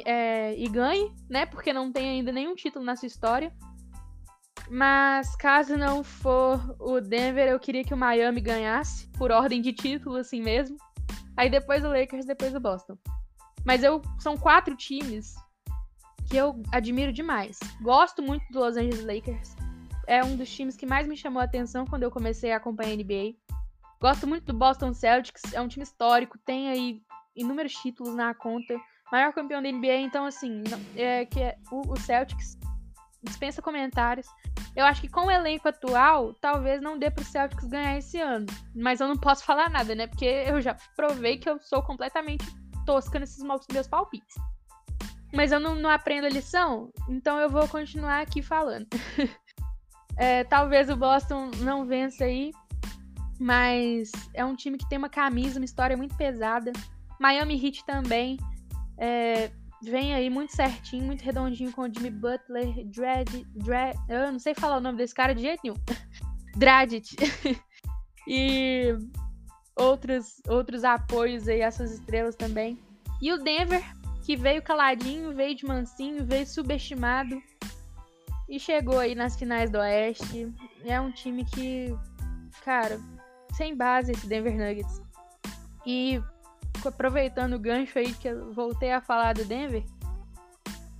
é, 0.05 0.55
e 0.57 0.67
ganhe, 0.67 1.11
né? 1.29 1.45
Porque 1.45 1.71
não 1.71 1.91
tem 1.91 2.09
ainda 2.09 2.31
nenhum 2.31 2.55
título 2.55 2.83
na 2.83 2.95
sua 2.95 3.07
história. 3.07 3.53
Mas 4.69 5.35
caso 5.35 5.75
não 5.75 6.03
for 6.03 6.75
o 6.79 7.01
Denver, 7.01 7.47
eu 7.47 7.59
queria 7.59 7.83
que 7.83 7.93
o 7.93 7.97
Miami 7.97 8.39
ganhasse, 8.39 9.07
por 9.17 9.31
ordem 9.31 9.61
de 9.61 9.73
título, 9.73 10.15
assim 10.15 10.41
mesmo. 10.41 10.77
Aí 11.35 11.49
depois 11.49 11.83
o 11.83 11.89
Lakers, 11.89 12.25
depois 12.25 12.55
o 12.55 12.59
Boston. 12.59 12.97
Mas 13.65 13.83
eu 13.83 14.01
são 14.19 14.37
quatro 14.37 14.75
times 14.75 15.35
que 16.29 16.37
eu 16.37 16.61
admiro 16.71 17.11
demais. 17.11 17.59
Gosto 17.81 18.21
muito 18.21 18.43
do 18.51 18.59
Los 18.59 18.77
Angeles 18.77 19.03
Lakers. 19.03 19.55
É 20.07 20.23
um 20.23 20.35
dos 20.35 20.49
times 20.49 20.77
que 20.77 20.85
mais 20.85 21.07
me 21.07 21.17
chamou 21.17 21.41
a 21.41 21.45
atenção 21.45 21.85
quando 21.85 22.03
eu 22.03 22.11
comecei 22.11 22.51
a 22.51 22.57
acompanhar 22.57 22.93
a 22.93 22.95
NBA. 22.95 23.35
Gosto 24.01 24.25
muito 24.25 24.45
do 24.45 24.53
Boston 24.57 24.93
Celtics, 24.93 25.53
é 25.53 25.61
um 25.61 25.67
time 25.67 25.83
histórico, 25.83 26.35
tem 26.39 26.69
aí 26.69 27.03
inúmeros 27.35 27.73
títulos 27.73 28.15
na 28.15 28.33
conta, 28.33 28.75
maior 29.11 29.31
campeão 29.31 29.61
da 29.61 29.71
NBA, 29.71 29.97
então 29.97 30.25
assim, 30.25 30.63
é 30.95 31.23
que 31.23 31.39
é, 31.39 31.55
o, 31.71 31.93
o 31.93 31.95
Celtics 31.99 32.57
dispensa 33.21 33.61
comentários. 33.61 34.25
Eu 34.75 34.85
acho 34.85 35.01
que 35.01 35.07
com 35.07 35.27
o 35.27 35.31
elenco 35.31 35.67
atual, 35.67 36.33
talvez 36.33 36.81
não 36.81 36.97
dê 36.97 37.11
pro 37.11 37.23
Celtics 37.23 37.65
ganhar 37.65 37.95
esse 37.97 38.19
ano. 38.19 38.47
Mas 38.75 38.99
eu 38.99 39.07
não 39.07 39.17
posso 39.17 39.43
falar 39.43 39.69
nada, 39.69 39.93
né? 39.93 40.07
Porque 40.07 40.25
eu 40.25 40.59
já 40.59 40.75
provei 40.95 41.37
que 41.37 41.47
eu 41.47 41.59
sou 41.59 41.83
completamente 41.83 42.43
tosca 42.87 43.19
nesses 43.19 43.43
meus 43.71 43.87
palpites. 43.87 44.35
Mas 45.31 45.51
eu 45.51 45.59
não, 45.59 45.75
não 45.75 45.91
aprendo 45.91 46.25
a 46.25 46.29
lição, 46.29 46.91
então 47.07 47.39
eu 47.39 47.49
vou 47.49 47.67
continuar 47.67 48.21
aqui 48.21 48.41
falando. 48.41 48.87
é, 50.17 50.43
talvez 50.43 50.89
o 50.89 50.95
Boston 50.95 51.51
não 51.59 51.85
vença 51.85 52.25
aí, 52.25 52.51
mas 53.41 54.11
é 54.35 54.45
um 54.45 54.55
time 54.55 54.77
que 54.77 54.87
tem 54.87 54.99
uma 54.99 55.09
camisa, 55.09 55.59
uma 55.59 55.65
história 55.65 55.97
muito 55.97 56.15
pesada. 56.15 56.71
Miami 57.19 57.55
Heat 57.55 57.83
também 57.85 58.37
é, 58.99 59.49
vem 59.81 60.13
aí 60.13 60.29
muito 60.29 60.55
certinho, 60.55 61.05
muito 61.05 61.23
redondinho 61.23 61.71
com 61.71 61.81
o 61.81 61.91
Jimmy 61.91 62.11
Butler, 62.11 62.85
Dredd, 62.85 63.43
Dredd, 63.55 63.97
eu 64.07 64.31
não 64.31 64.37
sei 64.37 64.53
falar 64.53 64.77
o 64.77 64.79
nome 64.79 64.99
desse 64.99 65.15
cara 65.15 65.33
de 65.33 65.41
jeito 65.41 65.61
nenhum. 65.63 65.75
Dragic. 66.55 67.15
e 68.27 68.95
outros, 69.75 70.39
outros 70.47 70.83
apoios 70.83 71.47
aí, 71.47 71.61
essas 71.61 71.93
estrelas 71.93 72.35
também. 72.35 72.77
E 73.19 73.33
o 73.33 73.39
Denver, 73.39 73.83
que 74.23 74.35
veio 74.35 74.61
caladinho, 74.61 75.33
veio 75.33 75.55
de 75.55 75.65
mansinho, 75.65 76.23
veio 76.23 76.45
subestimado 76.45 77.41
e 78.47 78.59
chegou 78.59 78.99
aí 78.99 79.15
nas 79.15 79.35
finais 79.35 79.71
do 79.71 79.79
Oeste. 79.79 80.53
É 80.85 81.01
um 81.01 81.11
time 81.11 81.43
que, 81.43 81.95
cara, 82.63 82.99
sem 83.53 83.75
base 83.75 84.11
esse 84.11 84.27
Denver 84.27 84.55
Nuggets. 84.55 85.01
E 85.85 86.21
aproveitando 86.85 87.53
o 87.53 87.59
gancho 87.59 87.97
aí 87.99 88.13
que 88.13 88.27
eu 88.27 88.51
voltei 88.53 88.91
a 88.91 89.01
falar 89.01 89.33
do 89.33 89.45
Denver, 89.45 89.83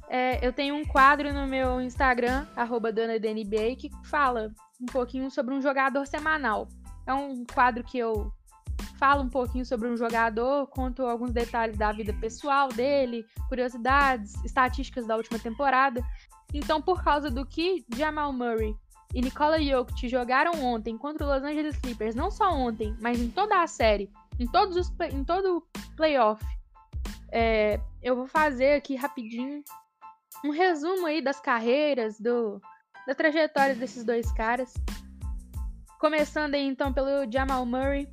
é, 0.10 0.46
eu 0.46 0.52
tenho 0.52 0.76
um 0.76 0.84
quadro 0.84 1.34
no 1.34 1.48
meu 1.48 1.80
Instagram, 1.80 2.46
arroba 2.56 2.92
que 3.78 3.90
fala 4.04 4.52
um 4.80 4.86
pouquinho 4.86 5.32
sobre 5.32 5.54
um 5.54 5.62
jogador 5.62 6.06
semanal. 6.06 6.68
É 7.08 7.14
um 7.14 7.46
quadro 7.46 7.84
que 7.84 7.98
eu 7.98 8.32
falo 8.98 9.24
um 9.24 9.30
pouquinho 9.30 9.66
sobre 9.66 9.88
um 9.88 9.96
jogador, 9.96 10.68
conto 10.68 11.04
alguns 11.04 11.32
detalhes 11.32 11.78
da 11.78 11.92
vida 11.92 12.14
pessoal 12.14 12.70
dele, 12.70 13.26
curiosidades, 13.48 14.36
estatísticas 14.44 15.08
da 15.08 15.16
última 15.16 15.40
temporada. 15.40 16.04
Então, 16.54 16.82
por 16.82 17.04
causa 17.04 17.32
do 17.32 17.46
que 17.46 17.86
Jamal 17.96 18.34
Murray 18.34 18.76
e 19.13 19.21
Nikola 19.21 19.62
Jokic 19.62 20.08
jogaram 20.08 20.54
ontem 20.63 20.97
contra 20.97 21.26
o 21.26 21.30
Los 21.30 21.43
Angeles 21.43 21.78
Clippers, 21.78 22.15
não 22.15 22.32
só 22.32 22.54
ontem, 22.54 22.95
mas 23.02 23.19
em 23.19 23.30
toda 23.30 23.62
a 23.62 23.67
série, 23.67 24.10
em 24.39 24.47
todos 24.47 24.78
os 24.78 24.91
em 25.13 25.24
todo 25.24 25.58
o 25.58 25.95
playoff, 25.95 26.43
é, 27.32 27.80
eu 28.02 28.15
vou 28.15 28.28
fazer 28.28 28.74
aqui 28.74 28.95
rapidinho 28.95 29.63
um 30.43 30.52
resumo 30.52 31.06
aí 31.06 31.21
das 31.21 31.39
carreiras, 31.39 32.19
do, 32.19 32.62
da 33.06 33.13
trajetória 33.13 33.76
desses 33.76 34.04
dois 34.04 34.32
caras. 34.32 34.74
Começando 36.00 36.56
aí 36.56 36.65
então 36.65 36.91
pelo 36.91 37.32
Jamal 37.32 37.65
Murray, 37.65 38.10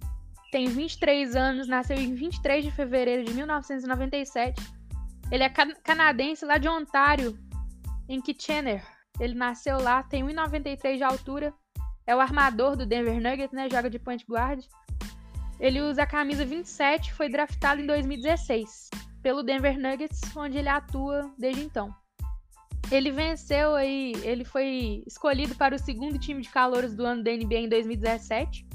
tem 0.51 0.67
23 0.67 1.37
anos, 1.37 1.69
nasceu 1.69 1.97
em 1.97 2.15
23 2.15 2.65
de 2.65 2.71
fevereiro 2.71 3.25
de 3.25 3.35
1997. 3.35 4.61
Ele 5.31 5.43
é 5.43 5.49
canadense 5.49 6.45
lá 6.45 6.59
de 6.59 6.69
Ontário, 6.69 7.39
em 8.09 8.21
Kitchener. 8.21 8.98
Ele 9.21 9.35
nasceu 9.35 9.81
lá, 9.81 10.03
tem 10.03 10.25
1,93 10.25 10.97
de 10.97 11.03
altura. 11.03 11.53
É 12.07 12.15
o 12.15 12.21
armador 12.21 12.77
do 12.77 12.87
Denver 12.87 13.21
Nuggets, 13.21 13.53
né? 13.53 13.69
Joga 13.71 13.91
de 13.91 13.99
point 13.99 14.25
guard. 14.29 14.65
Ele 15.61 15.81
usa 15.81 16.05
a 16.05 16.07
camisa 16.07 16.45
27, 16.45 17.13
foi 17.13 17.29
draftado 17.29 17.81
em 17.81 17.87
2016 17.87 18.91
pelo 19.23 19.43
Denver 19.43 19.79
Nuggets, 19.79 20.21
onde 20.37 20.59
ele 20.59 20.69
atua 20.69 21.33
desde 21.37 21.63
então. 21.63 21.95
Ele 22.91 23.11
venceu 23.11 23.75
aí, 23.75 24.13
ele 24.23 24.45
foi 24.45 25.03
escolhido 25.07 25.55
para 25.55 25.75
o 25.75 25.79
segundo 25.79 26.19
time 26.19 26.41
de 26.41 26.49
calouros 26.49 26.95
do 26.95 27.05
ano 27.05 27.23
da 27.23 27.31
NBA 27.31 27.59
em 27.59 27.69
2017. 27.69 28.67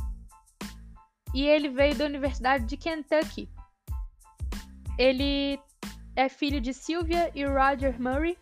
E 1.34 1.44
ele 1.44 1.70
veio 1.70 1.96
da 1.96 2.06
Universidade 2.06 2.66
de 2.66 2.78
Kentucky. 2.78 3.50
Ele 5.00 5.60
é 6.16 6.30
filho 6.30 6.62
de 6.62 6.74
Sylvia 6.74 7.32
e 7.34 7.44
Roger 7.44 8.00
Murray. 8.00 8.38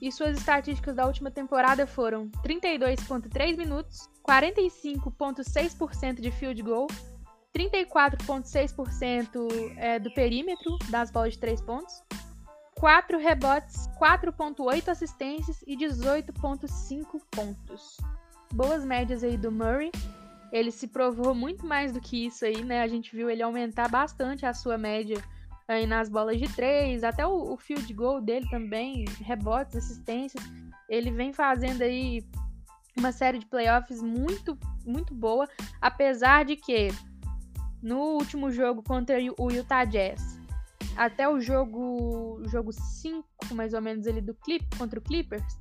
E 0.00 0.12
suas 0.12 0.36
estatísticas 0.36 0.94
da 0.94 1.06
última 1.06 1.30
temporada 1.30 1.86
foram 1.86 2.28
32,3 2.44 3.56
minutos, 3.56 4.10
45,6% 4.28 6.20
de 6.20 6.30
field 6.30 6.62
goal, 6.62 6.86
34,6% 7.56 9.74
é, 9.76 9.98
do 9.98 10.12
perímetro 10.12 10.76
das 10.90 11.10
bolas 11.10 11.32
de 11.32 11.38
3 11.38 11.62
pontos, 11.62 12.04
4 12.74 13.18
rebotes, 13.18 13.88
4.8 13.98 14.88
assistências 14.88 15.62
e 15.66 15.74
18.5 15.76 17.18
pontos. 17.30 17.96
Boas 18.52 18.84
médias 18.84 19.24
aí 19.24 19.38
do 19.38 19.50
Murray. 19.50 19.90
Ele 20.52 20.70
se 20.70 20.86
provou 20.86 21.34
muito 21.34 21.66
mais 21.66 21.90
do 21.90 22.00
que 22.00 22.26
isso 22.26 22.44
aí, 22.44 22.62
né? 22.62 22.82
A 22.82 22.86
gente 22.86 23.16
viu 23.16 23.30
ele 23.30 23.42
aumentar 23.42 23.88
bastante 23.88 24.44
a 24.44 24.52
sua 24.52 24.76
média 24.76 25.16
aí 25.68 25.86
nas 25.86 26.08
bolas 26.08 26.38
de 26.38 26.48
três, 26.54 27.02
até 27.02 27.26
o, 27.26 27.52
o 27.52 27.56
field 27.56 27.92
goal 27.92 28.20
dele 28.20 28.48
também, 28.48 29.04
rebotes, 29.20 29.76
assistências. 29.76 30.42
Ele 30.88 31.10
vem 31.10 31.32
fazendo 31.32 31.82
aí 31.82 32.24
uma 32.96 33.12
série 33.12 33.38
de 33.38 33.46
playoffs 33.46 34.02
muito, 34.02 34.58
muito 34.84 35.14
boa, 35.14 35.48
apesar 35.80 36.44
de 36.44 36.56
que 36.56 36.88
no 37.82 37.98
último 38.14 38.50
jogo 38.50 38.82
contra 38.82 39.16
o 39.38 39.50
Utah 39.50 39.84
Jazz 39.84 40.36
até 40.96 41.28
o 41.28 41.38
jogo 41.40 42.40
jogo 42.46 42.72
5, 42.72 43.54
mais 43.54 43.74
ou 43.74 43.82
menos, 43.82 44.06
ele 44.06 44.20
do 44.20 44.34
Clip 44.34 44.64
contra 44.78 44.98
o 44.98 45.02
Clippers, 45.02 45.58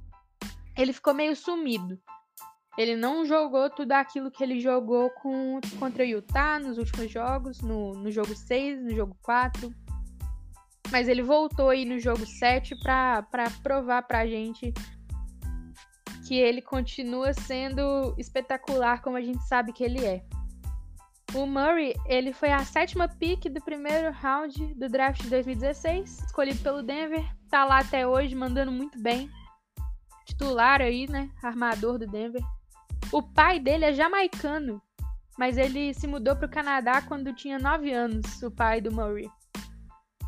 ele 0.78 0.94
ficou 0.94 1.14
meio 1.14 1.36
sumido. 1.36 2.00
Ele 2.78 2.96
não 2.96 3.26
jogou 3.26 3.70
tudo 3.70 3.94
aquilo 3.94 4.30
que 4.30 4.44
ele 4.44 4.60
jogou 4.60 5.10
com, 5.10 5.60
contra 5.80 6.04
o 6.04 6.06
Utah 6.06 6.60
nos 6.60 6.78
últimos 6.78 7.10
jogos, 7.10 7.62
no, 7.62 7.94
no 7.94 8.12
jogo 8.12 8.36
6, 8.36 8.84
no 8.84 8.94
jogo 8.94 9.18
4. 9.22 9.74
Mas 10.96 11.10
ele 11.10 11.22
voltou 11.22 11.72
aí 11.72 11.84
no 11.84 12.00
jogo 12.00 12.26
7 12.26 12.74
para 12.78 13.52
provar 13.62 14.04
pra 14.04 14.26
gente 14.26 14.74
que 16.26 16.36
ele 16.36 16.62
continua 16.62 17.34
sendo 17.34 18.16
espetacular 18.18 19.02
como 19.02 19.18
a 19.18 19.22
gente 19.22 19.44
sabe 19.44 19.74
que 19.74 19.84
ele 19.84 20.06
é. 20.06 20.24
O 21.34 21.46
Murray, 21.46 21.94
ele 22.06 22.32
foi 22.32 22.50
a 22.50 22.64
sétima 22.64 23.10
pick 23.10 23.50
do 23.50 23.62
primeiro 23.62 24.10
round 24.10 24.74
do 24.76 24.88
draft 24.88 25.22
de 25.22 25.30
2016, 25.30 26.28
escolhido 26.28 26.64
pelo 26.64 26.82
Denver. 26.82 27.26
Tá 27.50 27.66
lá 27.66 27.80
até 27.80 28.08
hoje, 28.08 28.34
mandando 28.34 28.72
muito 28.72 28.98
bem. 28.98 29.30
Titular 30.26 30.80
aí, 30.80 31.10
né? 31.10 31.30
Armador 31.44 32.00
do 32.00 32.08
Denver. 32.08 32.42
O 33.12 33.22
pai 33.22 33.60
dele 33.60 33.84
é 33.84 33.92
jamaicano, 33.92 34.82
mas 35.38 35.58
ele 35.58 35.94
se 35.94 36.08
mudou 36.08 36.38
para 36.38 36.48
o 36.48 36.50
Canadá 36.50 37.02
quando 37.02 37.36
tinha 37.36 37.60
9 37.60 37.92
anos, 37.92 38.42
o 38.42 38.50
pai 38.50 38.80
do 38.80 38.94
Murray. 38.94 39.30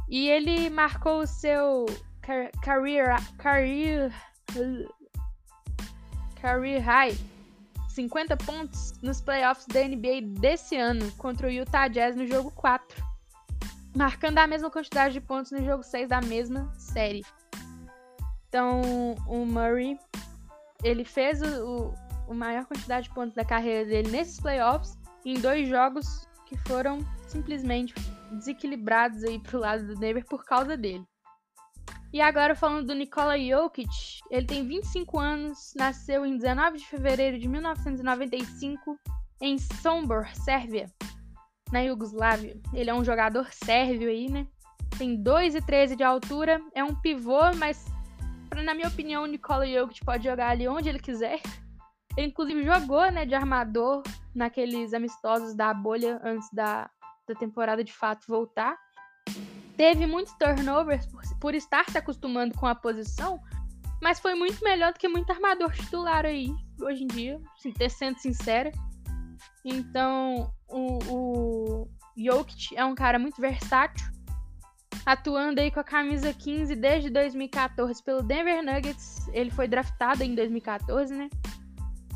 E 0.07 0.29
ele 0.29 0.69
marcou 0.69 1.21
o 1.21 1.27
seu 1.27 1.85
career, 2.61 3.15
career, 3.37 4.13
career 6.41 6.81
high 6.81 7.17
50 7.97 8.37
pontos 8.37 8.93
nos 9.01 9.19
playoffs 9.21 9.65
da 9.65 9.81
NBA 9.81 10.39
desse 10.39 10.75
ano 10.77 11.11
contra 11.13 11.47
o 11.47 11.49
Utah 11.49 11.87
Jazz 11.87 12.15
no 12.15 12.27
jogo 12.27 12.51
4, 12.51 13.03
marcando 13.95 14.37
a 14.37 14.45
mesma 14.45 14.69
quantidade 14.69 15.15
de 15.15 15.21
pontos 15.21 15.51
no 15.51 15.65
jogo 15.65 15.81
6 15.81 16.09
da 16.09 16.21
mesma 16.21 16.71
série. 16.77 17.25
Então, 18.47 19.15
o 19.25 19.45
Murray, 19.45 19.99
ele 20.83 21.03
fez 21.03 21.41
o, 21.41 21.91
o, 22.27 22.35
maior 22.35 22.65
quantidade 22.65 23.09
de 23.09 23.15
pontos 23.15 23.33
da 23.33 23.43
carreira 23.43 23.89
dele 23.89 24.11
nesses 24.11 24.39
playoffs 24.39 24.95
em 25.25 25.39
dois 25.39 25.67
jogos 25.67 26.27
que 26.45 26.55
foram 26.67 26.99
simplesmente 27.27 27.93
desequilibrados 28.31 29.23
aí 29.23 29.39
pro 29.39 29.59
lado 29.59 29.87
do 29.87 29.95
Denver 29.95 30.25
por 30.25 30.43
causa 30.43 30.75
dele. 30.75 31.05
E 32.13 32.21
agora 32.21 32.55
falando 32.55 32.87
do 32.87 32.95
Nikola 32.95 33.37
Jokic, 33.37 33.89
ele 34.31 34.45
tem 34.45 34.65
25 34.65 35.19
anos, 35.19 35.73
nasceu 35.75 36.25
em 36.25 36.37
19 36.37 36.77
de 36.77 36.87
fevereiro 36.87 37.37
de 37.37 37.47
1995 37.47 38.97
em 39.41 39.57
Sombor, 39.57 40.27
Sérvia, 40.33 40.85
na 41.71 41.81
Iugoslávia. 41.81 42.59
Ele 42.73 42.89
é 42.89 42.93
um 42.93 43.03
jogador 43.03 43.51
sérvio 43.51 44.09
aí, 44.09 44.29
né? 44.29 44.47
Tem 44.97 45.21
2,13 45.21 45.95
de 45.95 46.03
altura, 46.03 46.61
é 46.73 46.83
um 46.83 46.95
pivô, 46.95 47.53
mas 47.57 47.85
na 48.63 48.73
minha 48.73 48.87
opinião 48.87 49.23
o 49.23 49.27
Nikola 49.27 49.67
Jokic 49.67 50.03
pode 50.03 50.23
jogar 50.23 50.49
ali 50.49 50.67
onde 50.67 50.87
ele 50.87 50.99
quiser. 50.99 51.41
Ele 52.15 52.27
inclusive 52.27 52.63
jogou, 52.63 53.11
né, 53.11 53.25
de 53.25 53.35
armador 53.35 54.01
naqueles 54.33 54.93
amistosos 54.93 55.55
da 55.55 55.73
bolha 55.73 56.19
antes 56.23 56.49
da, 56.51 56.89
da 57.27 57.35
temporada 57.35 57.83
de 57.83 57.93
fato 57.93 58.25
voltar 58.27 58.77
teve 59.77 60.07
muitos 60.07 60.33
turnovers 60.33 61.05
por, 61.05 61.21
por 61.39 61.55
estar 61.55 61.85
se 61.89 61.97
acostumando 61.97 62.55
com 62.55 62.65
a 62.65 62.73
posição, 62.73 63.39
mas 64.01 64.19
foi 64.19 64.33
muito 64.33 64.61
melhor 64.63 64.91
do 64.91 64.99
que 64.99 65.07
muito 65.07 65.31
armador 65.31 65.71
titular 65.71 66.25
aí, 66.25 66.51
hoje 66.81 67.03
em 67.03 67.07
dia, 67.07 67.39
assim, 67.55 67.73
sendo 67.89 68.17
sincera. 68.17 68.71
Então, 69.63 70.51
o, 70.67 70.97
o 71.09 71.87
Jokic 72.17 72.75
é 72.75 72.83
um 72.83 72.95
cara 72.95 73.19
muito 73.19 73.39
versátil, 73.39 74.07
atuando 75.05 75.61
aí 75.61 75.69
com 75.69 75.79
a 75.79 75.83
camisa 75.83 76.33
15 76.33 76.75
desde 76.75 77.09
2014 77.09 78.03
pelo 78.03 78.23
Denver 78.23 78.63
Nuggets. 78.63 79.27
Ele 79.31 79.51
foi 79.51 79.67
draftado 79.67 80.23
em 80.23 80.33
2014, 80.33 81.13
né? 81.13 81.29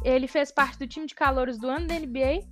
Ele 0.03 0.27
fez 0.27 0.51
parte 0.51 0.79
do 0.79 0.87
time 0.87 1.05
de 1.05 1.13
calouros 1.13 1.59
do 1.59 1.69
ano 1.69 1.87
da 1.87 1.99
NBA 1.99 2.43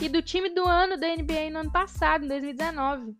e 0.00 0.08
do 0.08 0.22
time 0.22 0.48
do 0.50 0.64
ano 0.64 0.96
da 0.96 1.08
NBA 1.08 1.50
no 1.52 1.60
ano 1.60 1.72
passado, 1.72 2.24
em 2.24 2.28
2019 2.28 3.16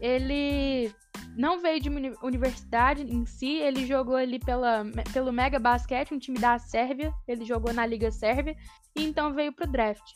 ele 0.00 0.92
não 1.36 1.60
veio 1.60 1.80
de 1.80 1.88
universidade 2.22 3.02
em 3.02 3.24
si, 3.26 3.56
ele 3.56 3.86
jogou 3.86 4.16
ali 4.16 4.38
pela, 4.38 4.84
pelo 5.12 5.32
Mega 5.32 5.58
Basket, 5.58 6.10
um 6.12 6.18
time 6.18 6.38
da 6.38 6.58
Sérvia, 6.58 7.12
ele 7.26 7.44
jogou 7.44 7.72
na 7.72 7.86
Liga 7.86 8.10
Sérvia, 8.10 8.56
e 8.94 9.04
então 9.04 9.32
veio 9.32 9.52
pro 9.52 9.66
draft. 9.66 10.14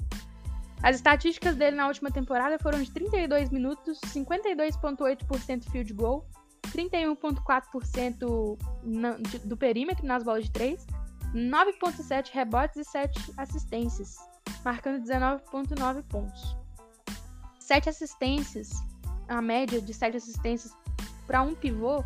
As 0.83 0.97
estatísticas 0.97 1.57
dele 1.57 1.77
na 1.77 1.89
última 1.89 2.11
temporada 2.11 2.59
foram 2.59 2.81
de 2.81 2.91
32 2.93 3.51
minutos, 3.51 3.99
52,8% 4.07 5.71
field 5.71 5.93
goal, 5.93 6.29
31,4% 6.69 8.57
do 9.45 9.57
perímetro 9.57 10.07
nas 10.07 10.23
bolas 10.23 10.45
de 10.45 10.53
3, 10.53 10.87
9,7 11.35 12.31
rebotes 12.33 12.77
e 12.77 12.85
7 12.85 13.33
assistências, 13.37 14.17
marcando 14.65 15.03
19,9 15.03 16.03
pontos. 16.05 16.57
7 17.59 17.89
assistências 17.89 18.71
a 19.29 19.43
média 19.43 19.81
de 19.81 19.93
sete 19.93 20.17
assistências 20.17 20.75
para 21.27 21.43
um 21.43 21.55
pivô 21.55 22.03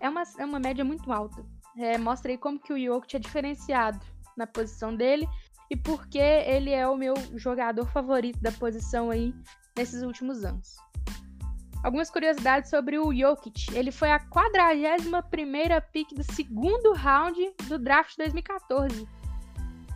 é 0.00 0.08
uma, 0.08 0.22
é 0.38 0.44
uma 0.44 0.58
média 0.58 0.84
muito 0.84 1.12
alta. 1.12 1.44
É, 1.76 1.96
mostra 1.98 2.32
aí 2.32 2.38
como 2.38 2.58
que 2.58 2.72
o 2.72 2.78
Jokic 2.78 3.16
é 3.16 3.18
diferenciado 3.18 4.00
na 4.36 4.46
posição 4.46 4.96
dele 4.96 5.28
e 5.70 5.76
porque 5.76 6.18
ele 6.18 6.70
é 6.70 6.88
o 6.88 6.96
meu 6.96 7.14
jogador 7.36 7.86
favorito 7.86 8.40
da 8.40 8.50
posição 8.50 9.10
aí 9.10 9.34
nesses 9.76 10.02
últimos 10.02 10.44
anos. 10.44 10.76
Algumas 11.84 12.10
curiosidades 12.10 12.70
sobre 12.70 12.98
o 12.98 13.12
Jokic. 13.12 13.74
Ele 13.74 13.90
foi 13.90 14.10
a 14.10 14.20
41ª 14.20 15.82
pick 15.92 16.14
do 16.14 16.22
segundo 16.22 16.92
round 16.92 17.54
do 17.68 17.78
draft 17.78 18.16
2014. 18.16 19.06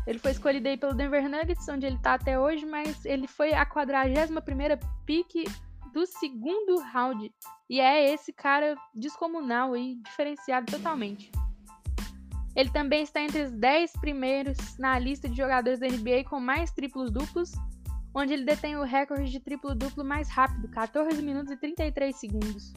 Ele 0.07 0.19
foi 0.19 0.31
escolhido 0.31 0.69
aí 0.69 0.77
pelo 0.77 0.95
Denver 0.95 1.29
Nuggets, 1.29 1.69
onde 1.69 1.87
ele 1.87 1.99
tá 1.99 2.15
até 2.15 2.39
hoje, 2.39 2.65
mas 2.65 3.05
ele 3.05 3.27
foi 3.27 3.53
a 3.53 3.67
41 3.67 4.41
primeira 4.41 4.79
pique 5.05 5.45
do 5.93 6.07
segundo 6.07 6.79
round. 6.79 7.33
E 7.69 7.81
é 7.81 8.13
esse 8.13 8.33
cara 8.33 8.77
descomunal 8.95 9.73
aí, 9.73 9.97
diferenciado 10.05 10.71
totalmente. 10.71 11.31
Ele 12.55 12.71
também 12.71 13.03
está 13.03 13.21
entre 13.21 13.43
os 13.43 13.51
10 13.51 13.93
primeiros 14.01 14.79
na 14.79 14.99
lista 14.99 15.29
de 15.29 15.37
jogadores 15.37 15.81
da 15.81 15.87
NBA 15.87 16.25
com 16.29 16.41
mais 16.41 16.71
triplos 16.71 17.11
duplos, 17.11 17.53
onde 18.15 18.33
ele 18.33 18.45
detém 18.45 18.77
o 18.77 18.83
recorde 18.83 19.31
de 19.31 19.41
triplo 19.41 19.75
duplo 19.75 20.03
mais 20.05 20.31
rápido, 20.31 20.69
14 20.69 21.21
minutos 21.21 21.53
e 21.53 21.57
33 21.57 22.17
segundos. 22.17 22.73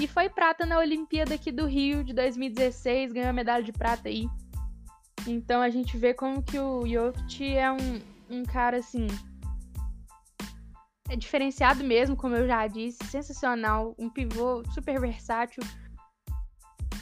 E 0.00 0.06
foi 0.06 0.30
prata 0.30 0.64
na 0.64 0.78
Olimpíada 0.78 1.34
aqui 1.34 1.52
do 1.52 1.66
Rio 1.66 2.02
de 2.02 2.14
2016, 2.14 3.12
ganhou 3.12 3.28
a 3.28 3.34
medalha 3.34 3.62
de 3.62 3.72
prata 3.72 4.08
aí. 4.08 4.26
Então 5.26 5.60
a 5.60 5.70
gente 5.70 5.96
vê 5.96 6.14
como 6.14 6.42
que 6.42 6.58
o 6.58 6.86
Jokic 6.86 7.56
é 7.56 7.70
um, 7.70 8.00
um 8.30 8.44
cara 8.44 8.78
assim 8.78 9.06
é 11.10 11.16
diferenciado 11.16 11.82
mesmo, 11.82 12.16
como 12.16 12.36
eu 12.36 12.46
já 12.46 12.64
disse, 12.68 13.04
sensacional, 13.06 13.96
um 13.98 14.08
pivô 14.08 14.62
super 14.72 15.00
versátil. 15.00 15.60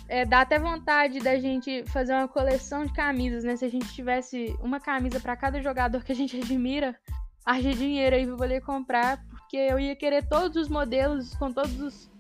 É, 0.09 0.25
dá 0.25 0.41
até 0.41 0.59
vontade 0.59 1.21
da 1.21 1.39
gente 1.39 1.85
fazer 1.89 2.15
uma 2.15 2.27
coleção 2.27 2.87
de 2.87 2.93
camisas, 2.95 3.45
né? 3.45 3.55
Se 3.55 3.67
a 3.67 3.71
gente 3.71 3.93
tivesse 3.93 4.57
uma 4.61 4.81
camisa 4.81 5.21
para 5.21 5.37
cada 5.37 5.61
jogador 5.61 6.03
que 6.03 6.11
a 6.11 6.15
gente 6.15 6.35
admira, 6.41 6.99
haja 7.45 7.75
dinheiro 7.75 8.17
aí 8.17 8.27
pra 8.27 8.37
poder 8.37 8.63
comprar, 8.63 9.23
porque 9.29 9.59
eu 9.59 9.79
ia 9.79 9.95
querer 9.95 10.27
todos 10.27 10.57
os 10.57 10.69
modelos 10.71 11.35
com 11.35 11.53
todos 11.53 11.79
os, 11.79 12.11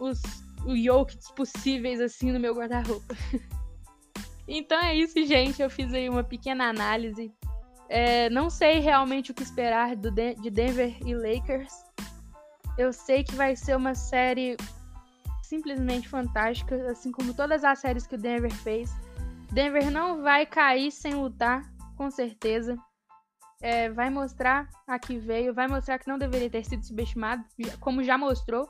os, 0.00 0.20
os 0.66 1.30
possíveis 1.36 2.00
assim 2.00 2.32
no 2.32 2.40
meu 2.40 2.52
guarda-roupa. 2.52 3.14
então 4.48 4.80
é 4.82 4.94
isso, 4.94 5.24
gente. 5.26 5.60
Eu 5.60 5.68
fiz 5.68 5.92
aí 5.92 6.08
uma 6.08 6.24
pequena 6.24 6.68
análise 6.68 7.32
é, 7.88 8.28
não 8.28 8.50
sei 8.50 8.80
realmente 8.80 9.30
o 9.30 9.34
que 9.34 9.42
esperar 9.42 9.96
do 9.96 10.10
de, 10.10 10.34
de 10.34 10.50
Denver 10.50 10.96
e 11.06 11.14
Lakers. 11.14 11.72
Eu 12.76 12.92
sei 12.92 13.24
que 13.24 13.34
vai 13.34 13.56
ser 13.56 13.76
uma 13.76 13.94
série 13.94 14.56
simplesmente 15.42 16.08
fantástica, 16.08 16.90
assim 16.90 17.10
como 17.10 17.32
todas 17.32 17.64
as 17.64 17.78
séries 17.78 18.06
que 18.06 18.14
o 18.14 18.18
Denver 18.18 18.52
fez. 18.52 18.94
Denver 19.50 19.90
não 19.90 20.22
vai 20.22 20.44
cair 20.44 20.92
sem 20.92 21.14
lutar, 21.14 21.62
com 21.96 22.10
certeza. 22.10 22.76
É, 23.60 23.88
vai 23.88 24.10
mostrar 24.10 24.68
a 24.86 24.98
que 24.98 25.18
veio, 25.18 25.54
vai 25.54 25.66
mostrar 25.66 25.98
que 25.98 26.06
não 26.06 26.18
deveria 26.18 26.50
ter 26.50 26.64
sido 26.64 26.84
subestimado, 26.84 27.42
como 27.80 28.04
já 28.04 28.18
mostrou. 28.18 28.68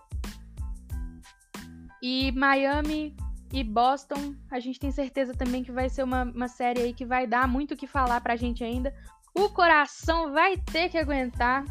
E 2.01 2.31
Miami 2.33 3.15
e 3.53 3.65
Boston, 3.65 4.35
a 4.51 4.61
gente 4.61 4.79
tem 4.79 4.91
certeza 4.91 5.35
também 5.35 5.65
que 5.65 5.73
vai 5.73 5.89
ser 5.89 6.03
uma, 6.03 6.25
uma 6.25 6.49
série 6.49 6.83
aí 6.83 6.93
que 6.93 7.05
vai 7.05 7.27
dar 7.27 7.49
muito 7.49 7.73
o 7.73 7.77
que 7.77 7.87
falar 7.87 8.21
pra 8.21 8.37
gente 8.37 8.63
ainda. 8.63 8.95
O 9.35 9.49
coração 9.49 10.33
vai 10.33 10.57
ter 10.57 10.89
que 10.89 10.99
aguentar. 10.99 11.65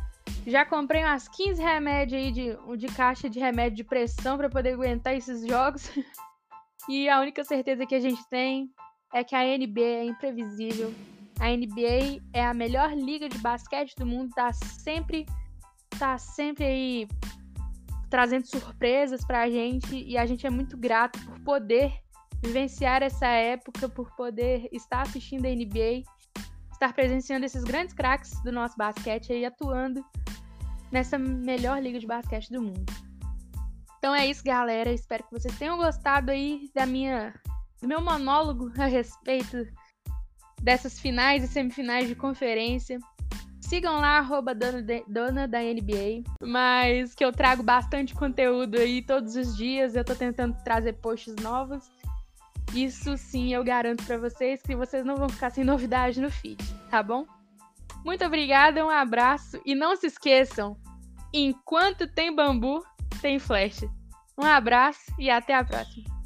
Já 0.45 0.65
comprei 0.65 1.03
umas 1.03 1.27
15 1.27 1.61
remédios 1.61 2.21
aí 2.21 2.31
de, 2.31 2.77
de 2.77 2.87
caixa 2.87 3.29
de 3.29 3.39
remédio 3.39 3.77
de 3.77 3.83
pressão 3.83 4.37
para 4.37 4.49
poder 4.49 4.73
aguentar 4.73 5.15
esses 5.15 5.45
jogos. 5.45 5.91
e 6.89 7.07
a 7.09 7.19
única 7.19 7.43
certeza 7.43 7.85
que 7.85 7.95
a 7.95 7.99
gente 7.99 8.27
tem 8.29 8.71
é 9.13 9.23
que 9.23 9.35
a 9.35 9.43
NBA 9.43 9.81
é 9.81 10.05
imprevisível. 10.05 10.93
A 11.39 11.49
NBA 11.49 12.21
é 12.33 12.43
a 12.43 12.53
melhor 12.53 12.93
liga 12.93 13.29
de 13.29 13.37
basquete 13.37 13.93
do 13.95 14.05
mundo, 14.05 14.31
tá 14.33 14.51
sempre 14.53 15.25
tá 15.99 16.17
sempre 16.17 16.63
aí 16.65 17.07
trazendo 18.09 18.45
surpresas 18.45 19.25
pra 19.25 19.49
gente 19.49 19.95
e 19.95 20.17
a 20.17 20.25
gente 20.25 20.45
é 20.45 20.49
muito 20.49 20.77
grato 20.77 21.19
por 21.25 21.39
poder 21.41 21.93
vivenciar 22.41 23.01
essa 23.03 23.27
época, 23.27 23.89
por 23.89 24.15
poder 24.15 24.69
estar 24.71 25.01
assistindo 25.01 25.45
a 25.45 25.49
NBA, 25.49 26.03
estar 26.71 26.93
presenciando 26.93 27.45
esses 27.45 27.63
grandes 27.63 27.93
craques 27.93 28.41
do 28.43 28.51
nosso 28.51 28.77
basquete 28.77 29.33
aí 29.33 29.45
atuando 29.45 30.05
nessa 30.91 31.17
melhor 31.17 31.81
liga 31.81 31.99
de 31.99 32.07
basquete 32.07 32.51
do 32.51 32.61
mundo. 32.61 32.85
Então 33.97 34.13
é 34.13 34.27
isso, 34.27 34.43
galera. 34.43 34.91
Espero 34.91 35.23
que 35.23 35.31
vocês 35.31 35.57
tenham 35.57 35.77
gostado 35.77 36.31
aí 36.31 36.69
da 36.73 36.85
minha 36.85 37.33
do 37.81 37.87
meu 37.87 38.01
monólogo 38.01 38.71
a 38.77 38.85
respeito 38.85 39.67
dessas 40.61 40.99
finais 40.99 41.43
e 41.43 41.47
semifinais 41.47 42.07
de 42.07 42.15
conferência. 42.15 42.99
Sigam 43.67 43.99
lá, 43.99 44.19
arroba 44.19 44.55
dona, 44.55 44.81
dona 45.05 45.45
da 45.45 45.59
NBA. 45.59 46.23
Mas 46.41 47.13
que 47.13 47.25
eu 47.25 47.33
trago 47.33 47.61
bastante 47.61 48.15
conteúdo 48.15 48.77
aí 48.77 49.01
todos 49.01 49.35
os 49.35 49.57
dias. 49.57 49.93
Eu 49.93 50.05
tô 50.05 50.15
tentando 50.15 50.55
trazer 50.63 50.93
posts 50.93 51.35
novos. 51.35 51.91
Isso 52.73 53.17
sim 53.17 53.53
eu 53.53 53.65
garanto 53.65 54.05
para 54.05 54.17
vocês 54.17 54.61
que 54.61 54.73
vocês 54.73 55.03
não 55.03 55.17
vão 55.17 55.27
ficar 55.27 55.49
sem 55.49 55.63
novidade 55.65 56.21
no 56.21 56.31
feed, 56.31 56.63
tá 56.89 57.03
bom? 57.03 57.25
Muito 58.05 58.23
obrigada, 58.23 58.85
um 58.85 58.89
abraço 58.89 59.59
e 59.65 59.75
não 59.75 59.97
se 59.97 60.07
esqueçam, 60.07 60.77
enquanto 61.33 62.07
tem 62.07 62.33
bambu, 62.33 62.85
tem 63.21 63.37
flecha. 63.37 63.89
Um 64.37 64.45
abraço 64.45 65.11
e 65.17 65.29
até 65.29 65.55
a 65.55 65.63
próxima. 65.63 66.16